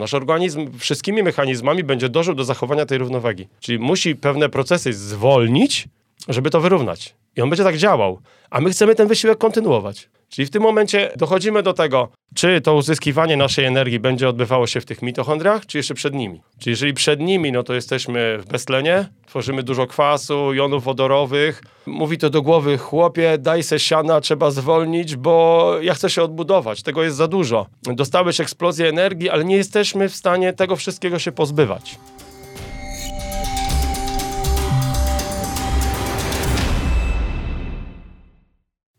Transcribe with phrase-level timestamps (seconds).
[0.00, 3.48] Nasz organizm wszystkimi mechanizmami będzie dążył do zachowania tej równowagi.
[3.60, 5.88] Czyli musi pewne procesy zwolnić,
[6.28, 7.14] żeby to wyrównać.
[7.36, 8.20] I on będzie tak działał.
[8.50, 10.08] A my chcemy ten wysiłek kontynuować.
[10.28, 14.80] Czyli w tym momencie dochodzimy do tego, czy to uzyskiwanie naszej energii będzie odbywało się
[14.80, 16.42] w tych mitochondriach, czy jeszcze przed nimi.
[16.58, 21.62] Czyli jeżeli przed nimi, no to jesteśmy w beztlenie, tworzymy dużo kwasu, jonów wodorowych.
[21.86, 26.82] Mówi to do głowy, chłopie, daj se siana, trzeba zwolnić, bo ja chcę się odbudować,
[26.82, 27.66] tego jest za dużo.
[27.82, 31.98] Dostałeś eksplozję energii, ale nie jesteśmy w stanie tego wszystkiego się pozbywać.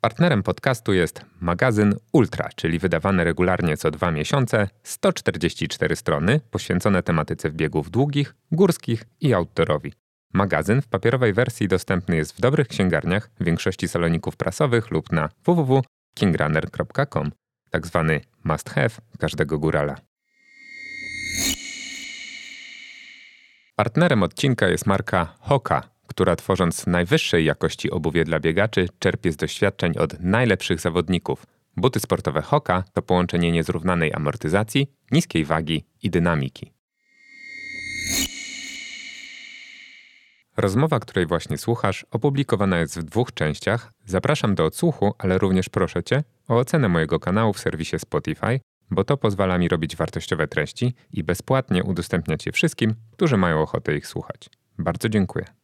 [0.01, 7.51] Partnerem podcastu jest magazyn Ultra, czyli wydawany regularnie co dwa miesiące, 144 strony poświęcone tematyce
[7.51, 9.93] biegów długich, górskich i outdoorowi.
[10.33, 15.29] Magazyn w papierowej wersji dostępny jest w dobrych księgarniach, w większości saloników prasowych lub na
[15.45, 17.31] www.kingrunner.com,
[17.69, 18.89] tak zwany must have
[19.19, 19.95] każdego górala.
[23.75, 29.97] Partnerem odcinka jest marka Hoka, która tworząc najwyższej jakości obuwie dla biegaczy, czerpie z doświadczeń
[29.97, 31.45] od najlepszych zawodników.
[31.77, 36.71] Buty sportowe Hoka to połączenie niezrównanej amortyzacji, niskiej wagi i dynamiki.
[40.57, 43.91] Rozmowa, której właśnie słuchasz, opublikowana jest w dwóch częściach.
[44.05, 49.03] Zapraszam do odsłuchu, ale również proszę Cię o ocenę mojego kanału w serwisie Spotify, bo
[49.03, 54.07] to pozwala mi robić wartościowe treści i bezpłatnie udostępniać je wszystkim, którzy mają ochotę ich
[54.07, 54.49] słuchać.
[54.77, 55.60] Bardzo dziękuję.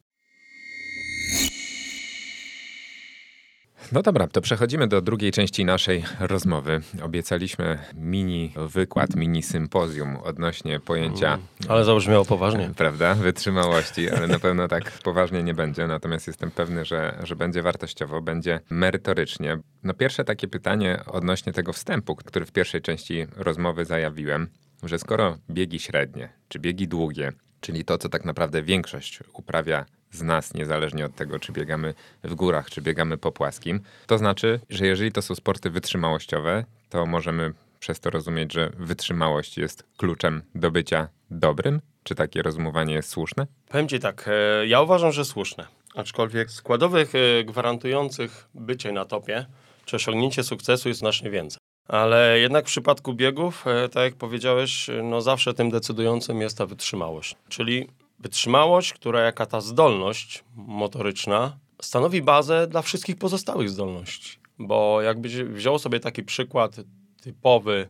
[3.92, 6.80] No dobra, to przechodzimy do drugiej części naszej rozmowy.
[7.02, 11.26] Obiecaliśmy mini wykład, mini sympozjum odnośnie pojęcia.
[11.34, 12.70] Mm, ale zabrzmiało poważnie.
[12.76, 13.14] Prawda?
[13.14, 15.86] Wytrzymałości, ale na pewno tak poważnie nie będzie.
[15.86, 19.58] Natomiast jestem pewny, że, że będzie wartościowo, będzie merytorycznie.
[19.82, 24.48] No pierwsze takie pytanie odnośnie tego wstępu, który w pierwszej części rozmowy zajawiłem,
[24.82, 30.22] że skoro biegi średnie, czy biegi długie, czyli to, co tak naprawdę większość uprawia z
[30.22, 33.80] nas, niezależnie od tego, czy biegamy w górach, czy biegamy po płaskim.
[34.06, 39.58] To znaczy, że jeżeli to są sporty wytrzymałościowe, to możemy przez to rozumieć, że wytrzymałość
[39.58, 41.80] jest kluczem do bycia dobrym?
[42.02, 43.46] Czy takie rozumowanie jest słuszne?
[43.68, 45.66] Powiem Ci tak, e, ja uważam, że słuszne.
[45.94, 49.46] Aczkolwiek składowych e, gwarantujących bycie na topie,
[49.84, 51.58] czy osiągnięcie sukcesu jest znacznie więcej.
[51.88, 56.66] Ale jednak w przypadku biegów, e, tak jak powiedziałeś, no zawsze tym decydującym jest ta
[56.66, 57.36] wytrzymałość.
[57.48, 64.38] Czyli Wytrzymałość, która jaka ta zdolność motoryczna stanowi bazę dla wszystkich pozostałych zdolności.
[64.58, 66.76] Bo jakbyś wziął sobie taki przykład
[67.22, 67.88] typowy,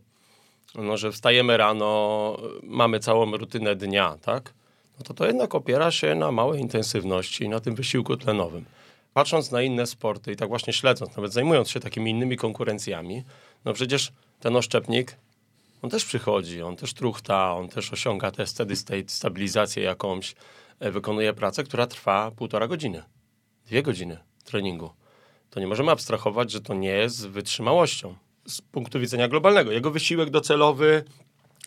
[0.75, 4.55] no, że wstajemy rano, mamy całą rutynę dnia, tak?
[4.99, 8.65] No to to jednak opiera się na małej intensywności i na tym wysiłku tlenowym.
[9.15, 13.23] Patrząc na inne sporty i tak właśnie śledząc, nawet zajmując się takimi innymi konkurencjami,
[13.65, 15.17] no przecież ten oszczepnik
[15.83, 20.35] on też przychodzi, on też truchta, on też osiąga tę steady state, stabilizację jakąś,
[20.81, 23.03] e, wykonuje pracę, która trwa półtora godziny,
[23.67, 24.91] dwie godziny treningu.
[25.51, 28.15] To nie możemy abstrahować, że to nie jest wytrzymałością
[28.47, 29.73] z punktu widzenia globalnego.
[29.73, 31.05] Jego wysiłek docelowy,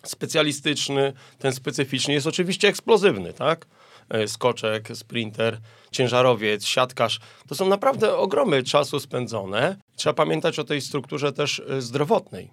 [0.04, 3.66] specjalistyczny, ten specyficzny jest oczywiście eksplozywny, tak?
[4.08, 5.58] E, skoczek, sprinter,
[5.90, 7.20] ciężarowiec, siatkarz.
[7.48, 9.76] To są naprawdę ogromy czasu spędzone.
[9.96, 12.50] Trzeba pamiętać o tej strukturze też e, zdrowotnej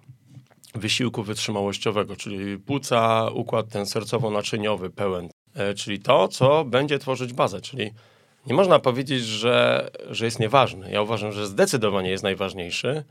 [0.74, 7.60] wysiłku wytrzymałościowego, czyli płuca, układ ten sercowo-naczyniowy pełen, e, czyli to, co będzie tworzyć bazę,
[7.60, 7.90] czyli
[8.46, 10.90] nie można powiedzieć, że, że jest nieważny.
[10.90, 13.04] Ja uważam, że zdecydowanie jest najważniejszy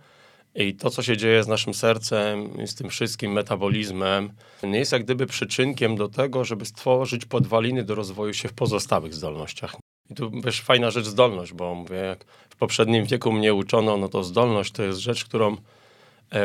[0.55, 4.29] i to, co się dzieje z naszym sercem, z tym wszystkim metabolizmem,
[4.63, 9.13] nie jest jak gdyby przyczynkiem do tego, żeby stworzyć podwaliny do rozwoju się w pozostałych
[9.13, 9.75] zdolnościach.
[10.09, 14.09] I tu wiesz, fajna rzecz zdolność, bo mówię, jak w poprzednim wieku mnie uczono, no
[14.09, 15.57] to zdolność to jest rzecz, którą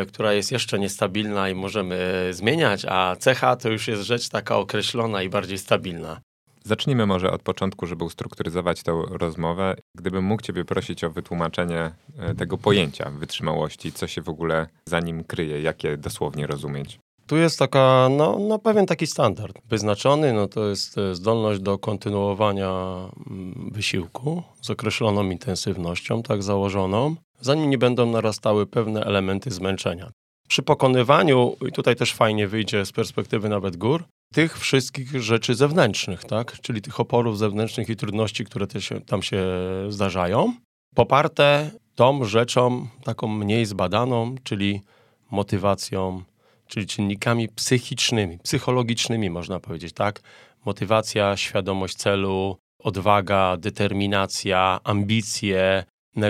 [0.08, 5.22] która jest jeszcze niestabilna i możemy zmieniać, a cecha to już jest rzecz taka określona
[5.22, 6.20] i bardziej stabilna.
[6.66, 9.76] Zacznijmy może od początku, żeby ustrukturyzować tę rozmowę.
[9.94, 15.00] Gdybym mógł Ciebie prosić o wytłumaczenie e, tego pojęcia wytrzymałości, co się w ogóle za
[15.00, 16.98] nim kryje, jak je dosłownie rozumieć.
[17.26, 21.78] Tu jest taka, no, no pewien taki standard wyznaczony, no to jest e, zdolność do
[21.78, 22.70] kontynuowania
[23.30, 30.10] mm, wysiłku z określoną intensywnością, tak założoną, zanim nie będą narastały pewne elementy zmęczenia.
[30.48, 34.04] Przy pokonywaniu, i tutaj też fajnie wyjdzie z perspektywy nawet gór,
[34.34, 36.60] tych wszystkich rzeczy zewnętrznych, tak?
[36.60, 38.66] czyli tych oporów zewnętrznych i trudności, które
[39.06, 39.44] tam się
[39.88, 40.54] zdarzają,
[40.94, 44.80] poparte tą rzeczą taką mniej zbadaną, czyli
[45.30, 46.22] motywacją,
[46.66, 50.20] czyli czynnikami psychicznymi, psychologicznymi można powiedzieć, tak?
[50.64, 55.84] Motywacja, świadomość celu, odwaga, determinacja, ambicje,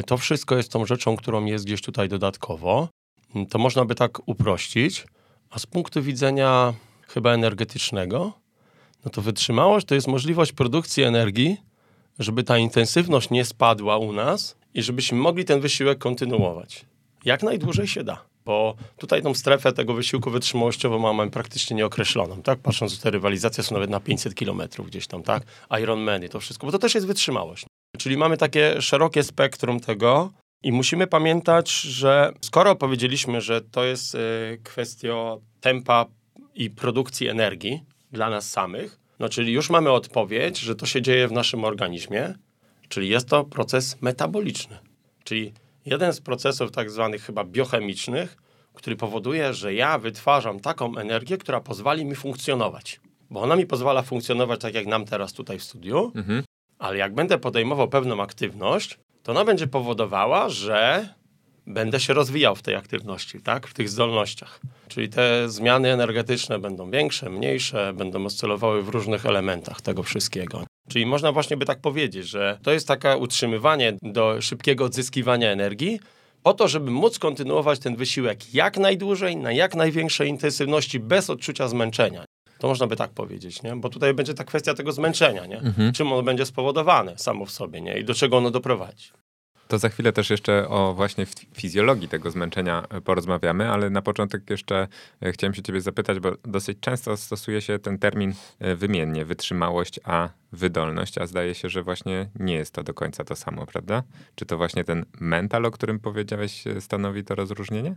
[0.07, 2.89] to wszystko jest tą rzeczą, którą jest gdzieś tutaj dodatkowo.
[3.51, 5.07] To można by tak uprościć,
[5.51, 6.75] a z punktu widzenia
[7.09, 8.33] chyba energetycznego,
[9.05, 11.57] no to wytrzymałość to jest możliwość produkcji energii,
[12.19, 16.85] żeby ta intensywność nie spadła u nas i żebyśmy mogli ten wysiłek kontynuować.
[17.25, 18.25] Jak najdłużej się da.
[18.45, 22.59] Bo tutaj tą strefę tego wysiłku wytrzymałościową mamy praktycznie nieokreśloną, tak?
[22.59, 25.43] Patrząc, te rywalizacje są nawet na 500 kilometrów gdzieś tam, tak?
[25.83, 27.67] Ironman i to wszystko, bo to też jest wytrzymałość.
[27.99, 30.33] Czyli mamy takie szerokie spektrum tego
[30.63, 34.19] i musimy pamiętać, że skoro powiedzieliśmy, że to jest y,
[34.65, 36.07] kwestia tempa
[36.55, 41.29] i produkcji energii dla nas samych, no czyli już mamy odpowiedź, że to się dzieje
[41.29, 42.35] w naszym organizmie,
[42.89, 44.79] czyli jest to proces metaboliczny.
[45.25, 45.53] Czyli
[45.87, 48.37] jeden z procesów tak zwanych chyba biochemicznych,
[48.75, 53.01] który powoduje, że ja wytwarzam taką energię, która pozwali mi funkcjonować.
[53.31, 56.43] Bo ona mi pozwala funkcjonować tak jak nam teraz tutaj w studiu, mhm.
[56.79, 61.09] Ale jak będę podejmował pewną aktywność, to ona będzie powodowała, że
[61.67, 63.67] będę się rozwijał w tej aktywności, tak?
[63.67, 64.61] w tych zdolnościach.
[64.89, 70.65] Czyli te zmiany energetyczne będą większe, mniejsze, będą oscylowały w różnych elementach tego wszystkiego.
[70.89, 76.01] Czyli można właśnie by tak powiedzieć, że to jest takie utrzymywanie do szybkiego odzyskiwania energii,
[76.43, 81.69] po to, żeby móc kontynuować ten wysiłek jak najdłużej, na jak największej intensywności, bez odczucia
[81.69, 82.25] zmęczenia.
[82.65, 83.77] To można by tak powiedzieć, nie?
[83.77, 85.59] Bo tutaj będzie ta kwestia tego zmęczenia, nie?
[85.59, 85.93] Mhm.
[85.93, 87.99] Czym ono będzie spowodowane samo w sobie, nie?
[87.99, 89.09] I do czego ono doprowadzi.
[89.69, 94.51] To za chwilę też jeszcze o właśnie fizjologii tego zmęczenia e, porozmawiamy, ale na początek
[94.51, 94.89] jeszcze
[95.23, 100.01] e, chciałem się ciebie zapytać, bo dosyć często stosuje się ten termin e, wymiennie, wytrzymałość,
[100.05, 104.03] a wydolność, a zdaje się, że właśnie nie jest to do końca to samo, prawda?
[104.35, 107.97] Czy to właśnie ten mental, o którym powiedziałeś, stanowi to rozróżnienie?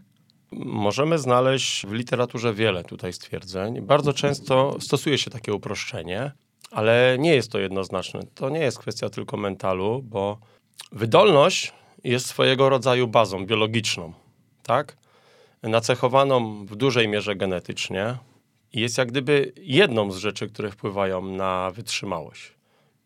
[0.52, 3.82] Możemy znaleźć w literaturze wiele tutaj stwierdzeń.
[3.82, 6.32] Bardzo często stosuje się takie uproszczenie,
[6.72, 8.20] ale nie jest to jednoznaczne.
[8.36, 10.38] To nie jest kwestia tylko mentalu, bo
[10.92, 11.74] Wydolność
[12.04, 14.14] jest swojego rodzaju bazą biologiczną,
[14.64, 14.98] tak?
[15.64, 18.18] Nacechowaną w dużej mierze genetycznie
[18.74, 22.54] i jest jak gdyby jedną z rzeczy, które wpływają na wytrzymałość.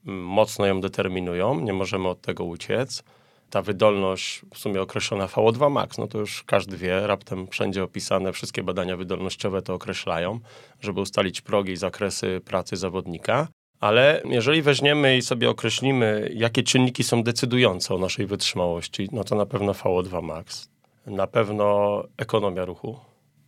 [0.03, 3.03] Mocno ją determinują, nie możemy od tego uciec.
[3.51, 8.33] Ta wydolność w sumie określona VO2 max, no to już każdy wie, raptem wszędzie opisane,
[8.33, 10.39] wszystkie badania wydolnościowe to określają,
[10.81, 13.48] żeby ustalić progi i zakresy pracy zawodnika.
[13.80, 19.36] Ale jeżeli weźmiemy i sobie określimy, jakie czynniki są decydujące o naszej wytrzymałości, no to
[19.36, 20.69] na pewno VO2 max,
[21.06, 23.00] na pewno ekonomia ruchu,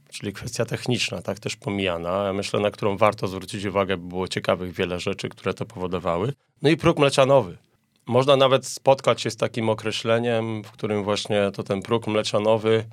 [0.10, 4.28] czyli kwestia techniczna, tak też pomijana, ja myślę, na którą warto zwrócić uwagę, by było
[4.28, 6.34] ciekawych wiele rzeczy, które to powodowały.
[6.62, 7.58] No i próg mleczanowy.
[8.06, 12.86] Można nawet spotkać się z takim określeniem, w którym właśnie to ten próg mleczanowy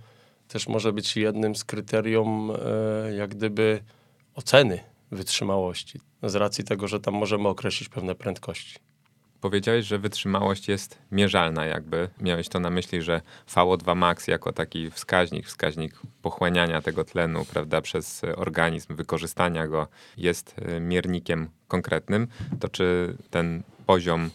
[0.49, 3.83] też może być jednym z kryterium e, jak gdyby
[4.35, 4.81] oceny
[5.11, 8.75] wytrzymałości, z racji tego, że tam możemy określić pewne prędkości.
[9.41, 13.21] Powiedziałeś, że wytrzymałość jest mierzalna, jakby miałeś to na myśli, że
[13.55, 20.55] VO2 max jako taki wskaźnik, wskaźnik pochłaniania tego tlenu, prawda, przez organizm, wykorzystania go jest
[20.59, 22.29] e, miernikiem konkretnym,
[22.61, 24.31] to czy ten poziom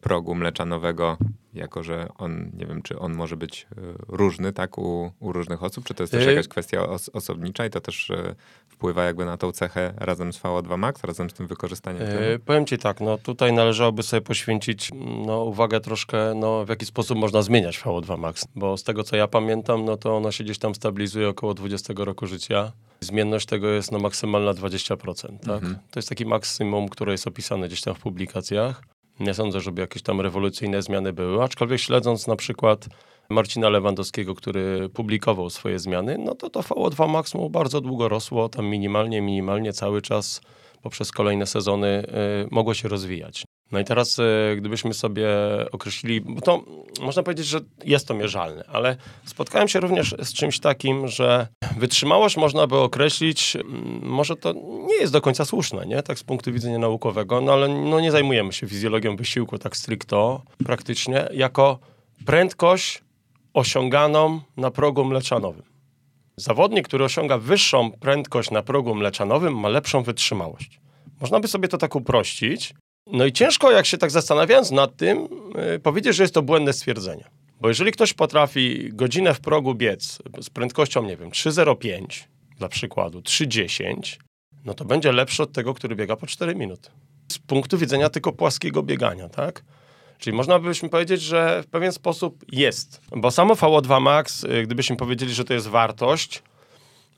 [0.00, 1.16] progu mleczanowego
[1.54, 5.62] jako że on, nie wiem, czy on może być e, różny, tak, u, u różnych
[5.62, 8.34] osób, czy to jest też e, jakaś kwestia os osobnicza i to też e,
[8.68, 12.66] wpływa jakby na tą cechę razem z VO2 Max, razem z tym wykorzystaniem yy, Powiem
[12.66, 14.90] ci tak, no tutaj należałoby sobie poświęcić
[15.26, 19.16] no, uwagę troszkę, no w jaki sposób można zmieniać VO2 Max, bo z tego co
[19.16, 22.72] ja pamiętam, no to ono się gdzieś tam stabilizuje około 20 roku życia.
[23.00, 25.50] Zmienność tego jest no maksymalna 20%, tak?
[25.50, 25.74] Mhm.
[25.90, 28.82] To jest taki maksimum, które jest opisane gdzieś tam w publikacjach.
[29.20, 32.88] Nie sądzę, żeby jakieś tam rewolucyjne zmiany były, aczkolwiek śledząc na przykład
[33.28, 38.48] Marcina Lewandowskiego, który publikował swoje zmiany, no to to VO2 Max mu bardzo długo rosło,
[38.48, 40.40] tam minimalnie, minimalnie cały czas
[40.82, 41.86] poprzez kolejne sezony
[42.44, 43.44] y, mogło się rozwijać.
[43.72, 45.28] No i teraz, y, gdybyśmy sobie
[45.72, 46.64] określili, bo to
[47.00, 51.46] można powiedzieć, że jest to mierzalne, ale spotkałem się również z czymś takim, że
[51.76, 54.52] wytrzymałość można by określić, mm, może to
[54.86, 56.02] nie jest do końca słuszne, nie?
[56.02, 60.42] tak z punktu widzenia naukowego, no ale no, nie zajmujemy się fizjologią wysiłku tak stricto,
[60.64, 61.78] praktycznie, jako
[62.26, 63.02] prędkość
[63.54, 65.62] osiąganą na progu mleczanowym.
[66.36, 70.80] Zawodnik, który osiąga wyższą prędkość na progu mleczanowym, ma lepszą wytrzymałość.
[71.20, 72.74] Można by sobie to tak uprościć.
[73.12, 75.28] No i ciężko, jak się tak zastanawiając nad tym,
[75.72, 77.24] yy, powiedzieć, że jest to błędne stwierdzenie.
[77.60, 82.24] Bo jeżeli ktoś potrafi godzinę w progu biec z prędkością, nie wiem, 3,05
[82.58, 84.16] dla przykładu, 3,10,
[84.64, 86.90] no to będzie lepszy od tego, który biega po 4 minuty.
[87.32, 89.64] Z punktu widzenia tylko płaskiego biegania, tak?
[90.18, 93.00] Czyli można byśmy powiedzieć, że w pewien sposób jest.
[93.16, 96.42] Bo samo VO2 max, y, gdybyśmy powiedzieli, że to jest wartość,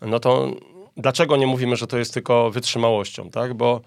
[0.01, 0.51] no to
[0.97, 3.55] dlaczego nie mówimy, że to jest tylko wytrzymałością, tak?
[3.55, 3.81] Bo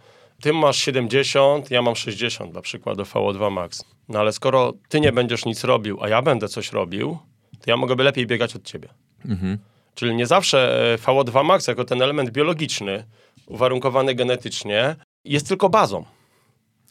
[0.43, 3.85] ty masz 70, ja mam 60 dla przykładu VO2 max.
[4.09, 7.17] No ale skoro ty nie będziesz nic robił, a ja będę coś robił,
[7.61, 8.89] to ja mogę lepiej biegać od ciebie.
[9.25, 9.57] Mhm.
[9.95, 13.05] Czyli nie zawsze e, VO2 max jako ten element biologiczny,
[13.45, 14.95] uwarunkowany genetycznie,
[15.25, 16.05] jest tylko bazą.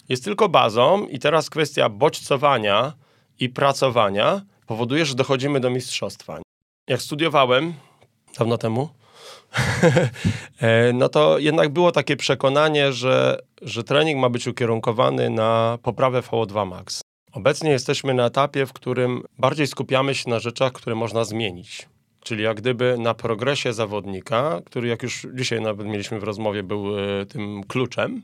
[0.09, 2.93] Jest tylko bazą i teraz kwestia bodźcowania
[3.41, 6.41] i pracowania powoduje, że dochodzimy do mistrzostwa.
[6.89, 7.75] Jak studiowałem
[8.39, 8.89] dawno temu,
[10.95, 16.67] no to jednak było takie przekonanie, że, że trening ma być ukierunkowany na poprawę VO2
[16.67, 17.01] max.
[17.33, 21.89] Obecnie jesteśmy na etapie, w którym bardziej skupiamy się na rzeczach, które można zmienić.
[22.25, 26.99] Czyli jak gdyby na progresie zawodnika, który jak już dzisiaj nawet mieliśmy w rozmowie, był
[26.99, 28.23] e, tym kluczem,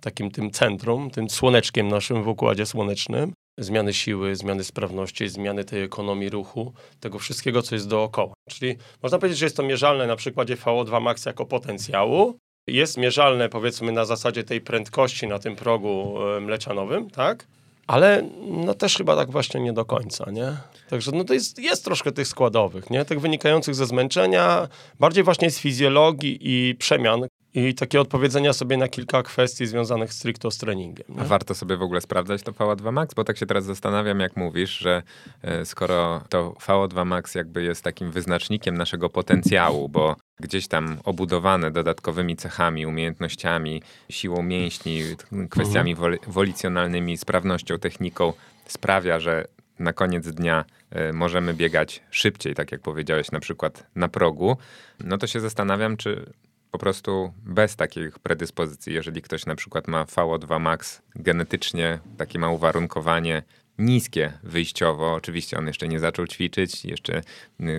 [0.00, 3.32] takim tym centrum, tym słoneczkiem naszym w układzie słonecznym.
[3.58, 8.34] Zmiany siły, zmiany sprawności, zmiany tej ekonomii ruchu, tego wszystkiego, co jest dookoła.
[8.50, 13.48] Czyli można powiedzieć, że jest to mierzalne na przykładzie VO2 max jako potencjału, jest mierzalne
[13.48, 17.46] powiedzmy na zasadzie tej prędkości na tym progu mleczanowym, tak?
[17.86, 20.56] Ale no też chyba tak właśnie nie do końca, nie?
[20.90, 23.04] Także no to jest, jest troszkę tych składowych, nie?
[23.04, 24.68] Tych wynikających ze zmęczenia,
[25.00, 30.50] bardziej właśnie z fizjologii i przemian, i takie odpowiedzenia sobie na kilka kwestii związanych stricte
[30.50, 31.06] z treningiem.
[31.08, 31.20] Nie?
[31.20, 33.14] A warto sobie w ogóle sprawdzać to VO2 Max?
[33.14, 35.02] Bo tak się teraz zastanawiam, jak mówisz, że
[35.42, 41.70] e, skoro to VO2 Max jakby jest takim wyznacznikiem naszego potencjału, bo gdzieś tam obudowane
[41.70, 45.02] dodatkowymi cechami, umiejętnościami, siłą mięśni,
[45.50, 46.18] kwestiami mhm.
[46.26, 48.32] wolicjonalnymi, sprawnością, techniką,
[48.66, 49.44] sprawia, że
[49.78, 50.64] na koniec dnia
[51.10, 54.56] y, możemy biegać szybciej, tak jak powiedziałeś, na przykład na progu,
[55.00, 56.32] no to się zastanawiam, czy
[56.70, 62.50] po prostu bez takich predyspozycji, jeżeli ktoś na przykład ma VO2 max genetycznie, takie ma
[62.50, 63.42] uwarunkowanie
[63.78, 67.22] niskie wyjściowo, oczywiście on jeszcze nie zaczął ćwiczyć, jeszcze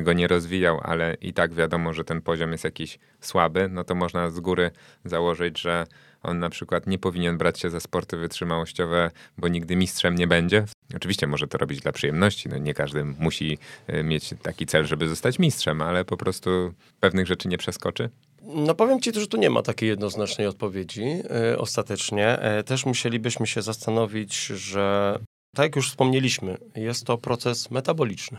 [0.03, 3.95] go nie rozwijał, ale i tak wiadomo, że ten poziom jest jakiś słaby, no to
[3.95, 4.71] można z góry
[5.05, 5.85] założyć, że
[6.23, 10.65] on na przykład nie powinien brać się za sporty wytrzymałościowe, bo nigdy mistrzem nie będzie.
[10.95, 13.57] Oczywiście może to robić dla przyjemności, no nie każdy musi
[13.89, 18.09] y, mieć taki cel, żeby zostać mistrzem, ale po prostu pewnych rzeczy nie przeskoczy.
[18.41, 22.39] No powiem ci, że tu nie ma takiej jednoznacznej odpowiedzi yy, ostatecznie.
[22.57, 25.19] Yy, też musielibyśmy się zastanowić, że
[25.55, 28.37] tak jak już wspomnieliśmy, jest to proces metaboliczny,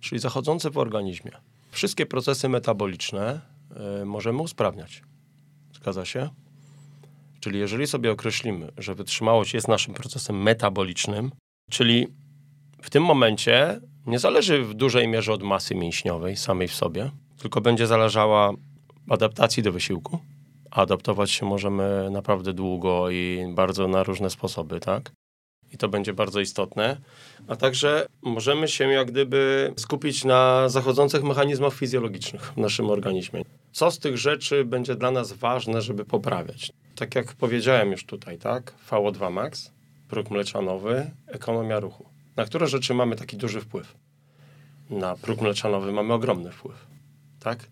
[0.00, 1.30] czyli zachodzący w organizmie.
[1.70, 3.40] Wszystkie procesy metaboliczne
[3.98, 5.02] yy, możemy usprawniać.
[5.74, 6.28] Zgadza się?
[7.40, 11.30] Czyli jeżeli sobie określimy, że wytrzymałość jest naszym procesem metabolicznym,
[11.70, 12.06] czyli
[12.82, 17.60] w tym momencie nie zależy w dużej mierze od masy mięśniowej samej w sobie, tylko
[17.60, 18.52] będzie zależała
[19.08, 20.18] adaptacji do wysiłku.
[20.70, 25.12] Adaptować się możemy naprawdę długo i bardzo na różne sposoby, tak?
[25.72, 26.96] I to będzie bardzo istotne.
[27.48, 33.42] A także możemy się jak gdyby skupić na zachodzących mechanizmach fizjologicznych w naszym organizmie.
[33.72, 36.72] Co z tych rzeczy będzie dla nas ważne, żeby poprawiać?
[36.94, 38.74] Tak jak powiedziałem już tutaj, tak?
[38.90, 39.72] VO2 max,
[40.08, 42.04] próg mleczanowy, ekonomia ruchu.
[42.36, 43.94] Na które rzeczy mamy taki duży wpływ?
[44.90, 46.86] Na próg mleczanowy mamy ogromny wpływ,
[47.40, 47.66] tak?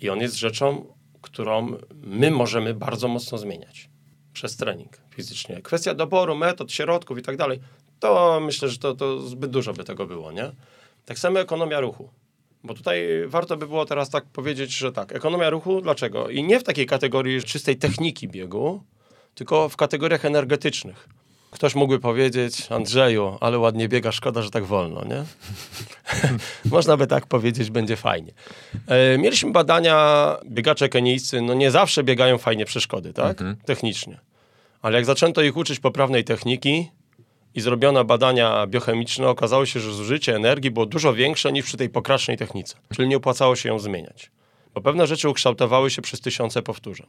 [0.00, 3.90] I on jest rzeczą, którą my możemy bardzo mocno zmieniać
[4.32, 5.62] przez trening fizycznie.
[5.62, 7.60] Kwestia doboru metod, środków i tak dalej,
[8.00, 10.52] to myślę, że to, to zbyt dużo by tego było, nie?
[11.04, 12.10] Tak samo ekonomia ruchu.
[12.64, 16.28] Bo tutaj warto by było teraz tak powiedzieć, że tak, ekonomia ruchu, dlaczego?
[16.28, 18.82] I nie w takiej kategorii czystej techniki biegu,
[19.34, 21.08] tylko w kategoriach energetycznych.
[21.56, 25.24] Ktoś mógłby powiedzieć, Andrzeju, ale ładnie biega, szkoda, że tak wolno, nie?
[26.76, 28.32] Można by tak powiedzieć, będzie fajnie.
[28.86, 33.30] E, mieliśmy badania, biegacze kenijscy, no nie zawsze biegają fajnie przeszkody, tak?
[33.30, 33.56] Mhm.
[33.64, 34.20] Technicznie.
[34.82, 36.90] Ale jak zaczęto ich uczyć poprawnej techniki
[37.54, 41.88] i zrobiono badania biochemiczne, okazało się, że zużycie energii było dużo większe niż przy tej
[41.88, 42.76] pokracznej technice.
[42.94, 44.30] Czyli nie opłacało się ją zmieniać.
[44.74, 47.06] Bo pewne rzeczy ukształtowały się przez tysiące powtórzeń.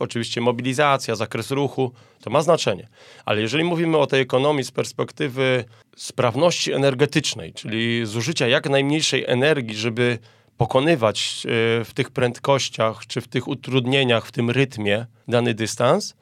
[0.00, 2.88] Oczywiście mobilizacja, zakres ruchu, to ma znaczenie.
[3.24, 5.64] Ale jeżeli mówimy o tej ekonomii z perspektywy
[5.96, 10.18] sprawności energetycznej, czyli zużycia jak najmniejszej energii, żeby
[10.56, 16.14] pokonywać e, w tych prędkościach, czy w tych utrudnieniach, w tym rytmie dany dystans,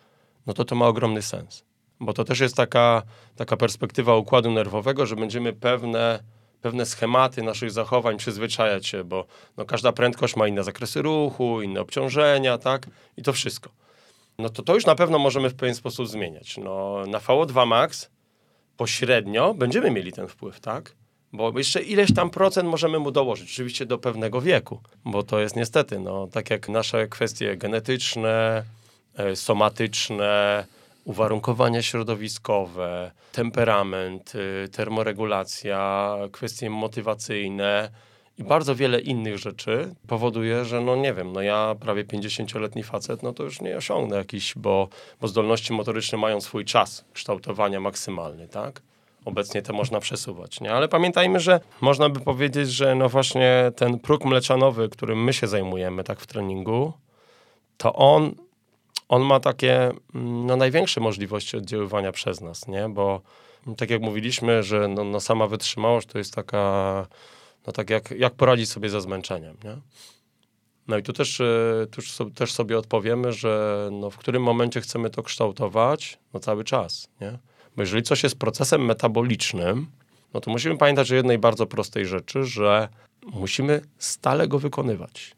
[0.46, 1.64] no to to ma ogromny sens.
[2.00, 3.02] Bo to też jest taka,
[3.36, 6.22] taka perspektywa układu nerwowego, że będziemy pewne
[6.62, 11.80] pewne schematy naszych zachowań przyzwyczajać się, bo no, każda prędkość ma inne zakresy ruchu, inne
[11.80, 12.86] obciążenia, tak?
[13.16, 13.70] I to wszystko.
[14.38, 16.56] No to to już na pewno możemy w pewien sposób zmieniać.
[16.58, 18.10] No, na VO2 max
[18.76, 20.94] pośrednio będziemy mieli ten wpływ, tak?
[21.32, 25.56] Bo jeszcze ileś tam procent możemy mu dołożyć, oczywiście do pewnego wieku, bo to jest
[25.56, 28.64] niestety, no, tak jak nasze kwestie genetyczne,
[29.14, 30.64] e, somatyczne,
[31.08, 37.90] uwarunkowania środowiskowe, temperament, y, termoregulacja, kwestie motywacyjne
[38.38, 43.22] i bardzo wiele innych rzeczy powoduje, że no nie wiem, no ja prawie 50-letni facet,
[43.22, 44.88] no to już nie osiągnę jakiś, bo,
[45.20, 48.82] bo zdolności motoryczne mają swój czas kształtowania maksymalny, tak?
[49.24, 50.72] Obecnie to można przesuwać, nie?
[50.72, 55.46] Ale pamiętajmy, że można by powiedzieć, że no właśnie ten próg mleczanowy, którym my się
[55.46, 56.92] zajmujemy tak w treningu,
[57.76, 58.34] to on,
[59.08, 62.88] on ma takie mm, no, największe możliwości oddziaływania przez nas, nie?
[62.88, 63.20] Bo
[63.76, 67.06] tak jak mówiliśmy, że no, no sama wytrzymałość to jest taka,
[67.66, 69.76] no tak jak, jak poradzić sobie ze zmęczeniem, nie?
[70.88, 75.10] No i tu też, e, tu też sobie odpowiemy, że no, w którym momencie chcemy
[75.10, 77.38] to kształtować, no cały czas, nie?
[77.76, 79.86] Bo jeżeli coś jest procesem metabolicznym,
[80.34, 82.88] no to musimy pamiętać o jednej bardzo prostej rzeczy, że
[83.26, 85.36] musimy stale go wykonywać.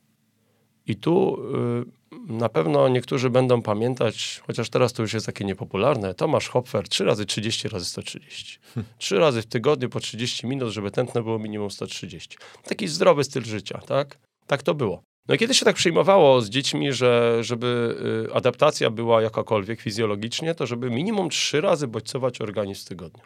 [0.87, 1.39] I tu
[1.87, 6.89] y, na pewno niektórzy będą pamiętać, chociaż teraz to już jest takie niepopularne, Tomasz Hopfer
[6.89, 8.59] 3 razy 30 razy 130.
[8.99, 12.37] Trzy razy w tygodniu po 30 minut, żeby tętno było minimum 130.
[12.65, 14.19] Taki zdrowy styl życia, tak?
[14.47, 15.03] Tak to było.
[15.29, 17.97] No i kiedy się tak przyjmowało z dziećmi, że żeby
[18.29, 23.23] y, adaptacja była jakakolwiek fizjologicznie, to żeby minimum trzy razy bodźcować organizm w tygodniu.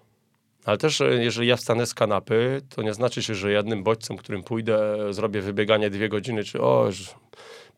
[0.65, 4.43] Ale też, jeżeli ja wstanę z kanapy, to nie znaczy się, że jednym bodźcem, którym
[4.43, 6.89] pójdę, zrobię wybieganie dwie godziny, czy o,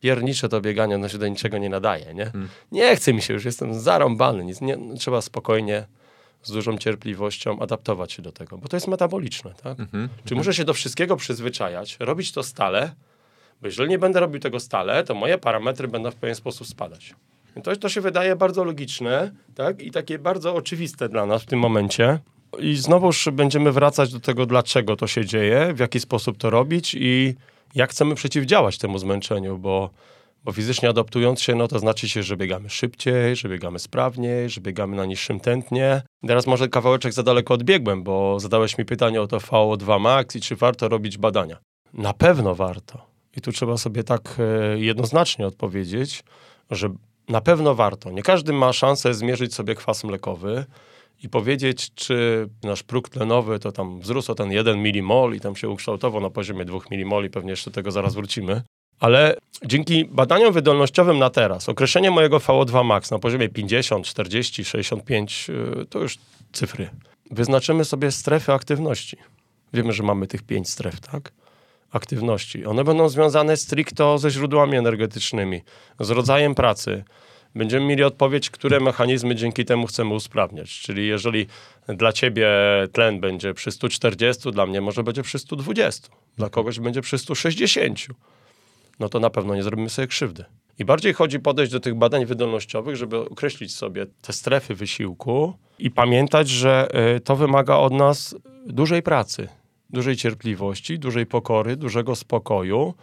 [0.01, 2.25] piernicze to bieganie, ono się do niczego nie nadaje, nie?
[2.25, 2.49] Hmm.
[2.73, 5.87] Nie chce mi się już, jestem zarąbany, nic, nie, trzeba spokojnie,
[6.43, 9.79] z dużą cierpliwością adaptować się do tego, bo to jest metaboliczne, tak?
[9.79, 10.09] Mm -hmm.
[10.25, 12.95] Czy muszę się do wszystkiego przyzwyczajać, robić to stale,
[13.61, 17.15] bo jeżeli nie będę robił tego stale, to moje parametry będą w pewien sposób spadać.
[17.57, 19.83] I to, to się wydaje bardzo logiczne tak?
[19.83, 22.19] i takie bardzo oczywiste dla nas w tym momencie.
[22.59, 26.97] I znowuż będziemy wracać do tego, dlaczego to się dzieje, w jaki sposób to robić
[26.99, 27.35] i
[27.75, 29.91] jak chcemy przeciwdziałać temu zmęczeniu, bo,
[30.45, 34.61] bo fizycznie adaptując się, no to znaczy się, że biegamy szybciej, że biegamy sprawniej, że
[34.61, 36.03] biegamy na niższym tętnie.
[36.27, 40.41] Teraz może kawałeczek za daleko odbiegłem, bo zadałeś mi pytanie o to VO2 max i
[40.41, 41.57] czy warto robić badania.
[41.93, 43.07] Na pewno warto.
[43.37, 46.25] I tu trzeba sobie tak e, jednoznacznie odpowiedzieć,
[46.71, 46.89] że
[47.29, 48.11] na pewno warto.
[48.11, 50.65] Nie każdy ma szansę zmierzyć sobie kwas mlekowy
[51.23, 55.57] i powiedzieć, czy nasz próg tlenowy to tam wzrósł o ten 1 millimol i tam
[55.57, 58.63] się ukształtował na poziomie 2 millimoli, pewnie jeszcze do tego zaraz wrócimy.
[59.01, 65.51] Ale dzięki badaniom wydolnościowym na teraz, określenie mojego VO2 max na poziomie 50, 40, 65,
[65.91, 66.19] to już
[66.53, 66.91] cyfry.
[67.31, 69.17] Wyznaczymy sobie strefy aktywności.
[69.73, 71.33] Wiemy, że mamy tych pięć stref, tak?
[71.91, 72.67] aktywności.
[72.67, 75.63] One będą związane stricto ze źródłami energetycznymi,
[76.01, 77.05] z rodzajem pracy.
[77.57, 80.71] Będziemy mieli odpowiedź, które mechanizmy dzięki temu chcemy usprawniać.
[80.71, 81.47] Czyli jeżeli
[81.89, 82.49] dla ciebie
[82.93, 87.99] tlen będzie przy 140, dla mnie może będzie przy 120, dla kogoś będzie przy 160,
[89.01, 90.45] no to na pewno nie zrobimy sobie krzywdy.
[90.79, 95.91] I bardziej chodzi podejść do tych badań wydolnościowych, żeby określić sobie te strefy wysiłku i
[95.91, 99.49] pamiętać, że y, to wymaga od nas dużej pracy
[99.91, 102.95] dużej cierpliwości, dużej pokory, dużego spokoju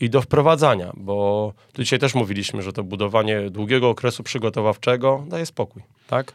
[0.00, 5.46] i do wprowadzania, bo tu dzisiaj też mówiliśmy, że to budowanie długiego okresu przygotowawczego daje
[5.46, 6.32] spokój, tak?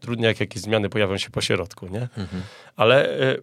[0.00, 2.02] Trudnie jak jakieś zmiany pojawią się po środku, nie?
[2.02, 2.42] Mhm.
[2.76, 3.42] Ale y,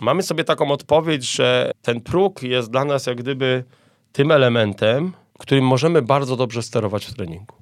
[0.00, 3.64] mamy sobie taką odpowiedź, że ten próg jest dla nas jak gdyby
[4.12, 7.54] tym elementem, którym możemy bardzo dobrze sterować w treningu.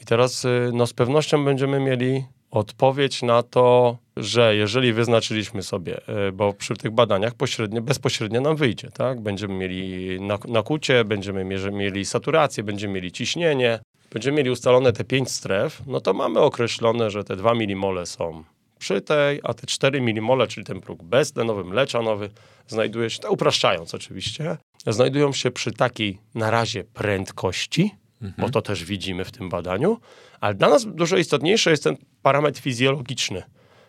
[0.00, 6.00] I teraz y, no, z pewnością będziemy mieli odpowiedź na to, że jeżeli wyznaczyliśmy sobie,
[6.08, 9.20] e, bo przy tych badaniach pośrednio, bezpośrednio nam wyjdzie, tak?
[9.20, 13.80] Będziemy mieli nakucie, będziemy mieli saturację, będziemy mieli ciśnienie,
[14.12, 18.44] będziemy mieli ustalone te pięć stref, no to mamy określone, że te 2 milimole są
[18.78, 22.30] przy tej, a te 4 milimole, czyli ten próg beztlenowy, mleczanowy,
[22.66, 28.34] znajduje się, upraszczając oczywiście, znajdują się przy takiej na razie prędkości, mhm.
[28.38, 30.00] bo to też widzimy w tym badaniu,
[30.40, 33.42] ale dla nas dużo istotniejszy jest ten parametr fizjologiczny,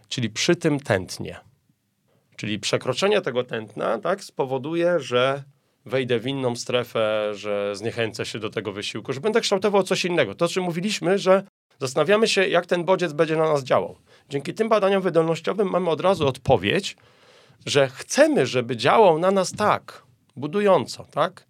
[0.08, 1.40] czyli przy tym tętnie.
[2.36, 5.44] Czyli przekroczenie tego tętna tak, spowoduje, że
[5.86, 10.36] wejdę w inną strefę, że zniechęcę się do tego wysiłku, że będę kształtował coś innego.
[10.36, 11.44] To, o czym mówiliśmy, że
[11.80, 13.98] zastanawiamy się, jak ten bodziec będzie na nas działał.
[14.30, 16.98] Dzięki tym badaniom wydolnościowym mamy od razu odpowiedź,
[17.66, 20.04] że chcemy, żeby działał na nas tak,
[20.36, 21.48] budująco, tak,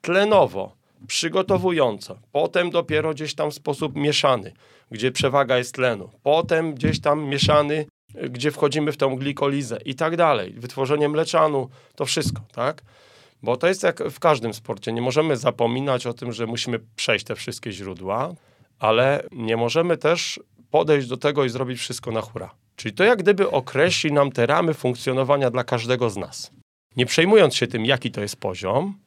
[0.00, 0.76] tlenowo,
[1.08, 4.52] przygotowująco, potem dopiero gdzieś tam w sposób mieszany,
[4.90, 7.86] gdzie przewaga jest tlenu, potem gdzieś tam mieszany,
[8.30, 12.82] gdzie wchodzimy w tą glikolizę i tak dalej, wytworzenie mleczanu, to wszystko, tak?
[13.42, 17.24] Bo to jest jak w każdym sporcie, nie możemy zapominać o tym, że musimy przejść
[17.24, 18.34] te wszystkie źródła,
[18.78, 20.40] ale nie możemy też
[20.70, 22.50] podejść do tego i zrobić wszystko na hura.
[22.76, 26.50] Czyli to jak gdyby określi nam te ramy funkcjonowania dla każdego z nas.
[26.96, 28.98] Nie przejmując się tym, jaki to jest poziom,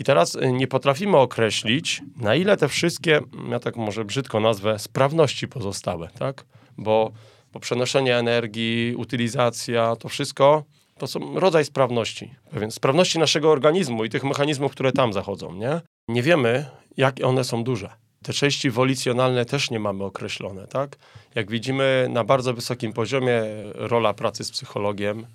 [0.00, 4.78] i teraz y, nie potrafimy określić, na ile te wszystkie, ja tak może brzydko nazwę,
[4.78, 6.44] sprawności pozostałe, tak?
[6.78, 7.12] Bo,
[7.52, 10.64] bo przenoszenie energii, utylizacja, to wszystko
[10.98, 15.80] to są rodzaj sprawności, pewien sprawności naszego organizmu i tych mechanizmów, które tam zachodzą, nie?
[16.08, 17.90] Nie wiemy, jak one są duże.
[18.22, 20.96] Te części wolicjonalne też nie mamy określone, tak?
[21.34, 23.42] Jak widzimy na bardzo wysokim poziomie
[23.74, 25.26] rola pracy z psychologiem,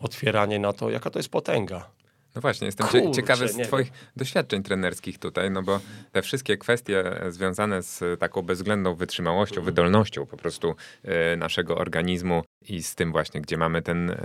[0.00, 2.01] otwieranie na to, jaka to jest potęga.
[2.34, 5.80] No właśnie, jestem Kurczę, ciekawy z nie twoich doświadczeń trenerskich tutaj, no bo
[6.12, 9.64] te wszystkie kwestie związane z taką bezwzględną wytrzymałością, Mhm.
[9.66, 14.16] wydolnością po prostu e, naszego organizmu i z tym właśnie, gdzie mamy ten e,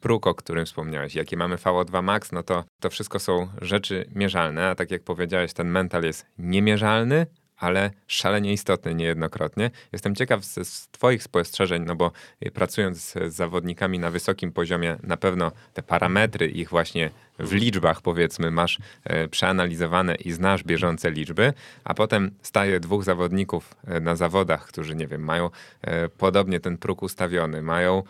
[0.00, 4.68] próg, o którym wspomniałeś, jakie mamy VO2 max, no to to wszystko są rzeczy mierzalne,
[4.68, 7.26] a tak jak powiedziałeś, ten mental jest niemierzalny,
[7.60, 9.70] ale szalenie istotny niejednokrotnie.
[9.92, 12.12] Jestem ciekaw z, z Twoich spostrzeżeń, no bo
[12.46, 18.02] y, pracując z, zawodnikami na wysokim poziomie, na pewno te parametry ich właśnie w liczbach,
[18.02, 21.52] powiedzmy, masz e, przeanalizowane i znasz bieżące liczby,
[21.84, 25.50] a potem staje dwóch zawodników e, na zawodach, którzy, nie wiem, mają
[25.82, 28.02] e, podobnie ten próg ustawiony, mają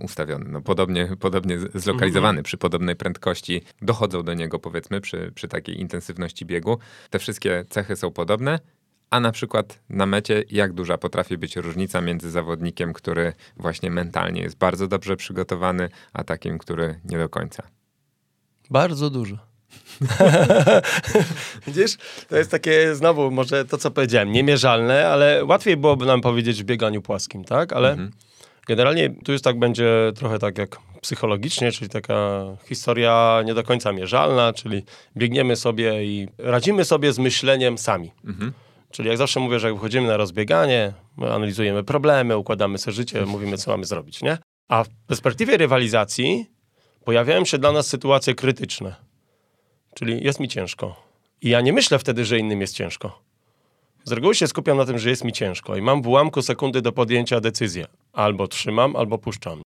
[0.00, 5.80] ustawiony, no podobnie, podobnie zlokalizowany przy podobnej prędkości, dochodzą do niego powiedzmy przy, przy takiej
[5.80, 6.78] intensywności biegu.
[7.10, 8.58] Te wszystkie cechy są podobne,
[9.10, 14.42] a na przykład na mecie jak duża potrafi być różnica między zawodnikiem, który właśnie mentalnie
[14.42, 17.62] jest bardzo dobrze przygotowany, a takim, który nie do końca.
[18.70, 19.36] Bardzo dużo.
[21.66, 21.96] Widzisz,
[22.28, 26.66] to jest takie znowu może to, co powiedziałem, niemierzalne, ale łatwiej byłoby nam powiedzieć w
[26.66, 27.72] bieganiu płaskim, tak?
[27.72, 27.96] Ale
[28.66, 33.92] generalnie tu już tak będzie trochę tak jak psychologicznie, czyli taka historia nie do końca
[33.92, 34.82] mierzalna, czyli
[35.16, 38.12] biegniemy sobie i radzimy sobie z myśleniem sami.
[38.90, 43.26] Czyli jak zawsze mówię, że jak wchodzimy na rozbieganie, my analizujemy problemy, układamy sobie życie,
[43.26, 44.38] mówimy, co mamy zrobić, nie?
[44.68, 46.46] A w perspektywie rywalizacji
[47.04, 48.94] pojawiają się dla nas sytuacje krytyczne.
[49.94, 50.96] Czyli jest mi ciężko.
[51.42, 53.22] I ja nie myślę wtedy, że innym jest ciężko.
[54.08, 56.82] Z reguły się skupiam na tym, że jest mi ciężko i mam w ułamku sekundy
[56.82, 57.86] do podjęcia decyzję.
[58.12, 59.62] Albo trzymam, albo puszczam.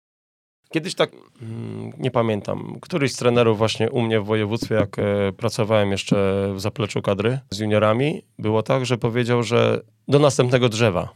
[0.69, 5.33] Kiedyś tak, mm, nie pamiętam, któryś z trenerów właśnie u mnie w województwie, jak e,
[5.37, 11.09] pracowałem jeszcze w zapleczu kadry z juniorami, było tak, że powiedział, że do następnego drzewa.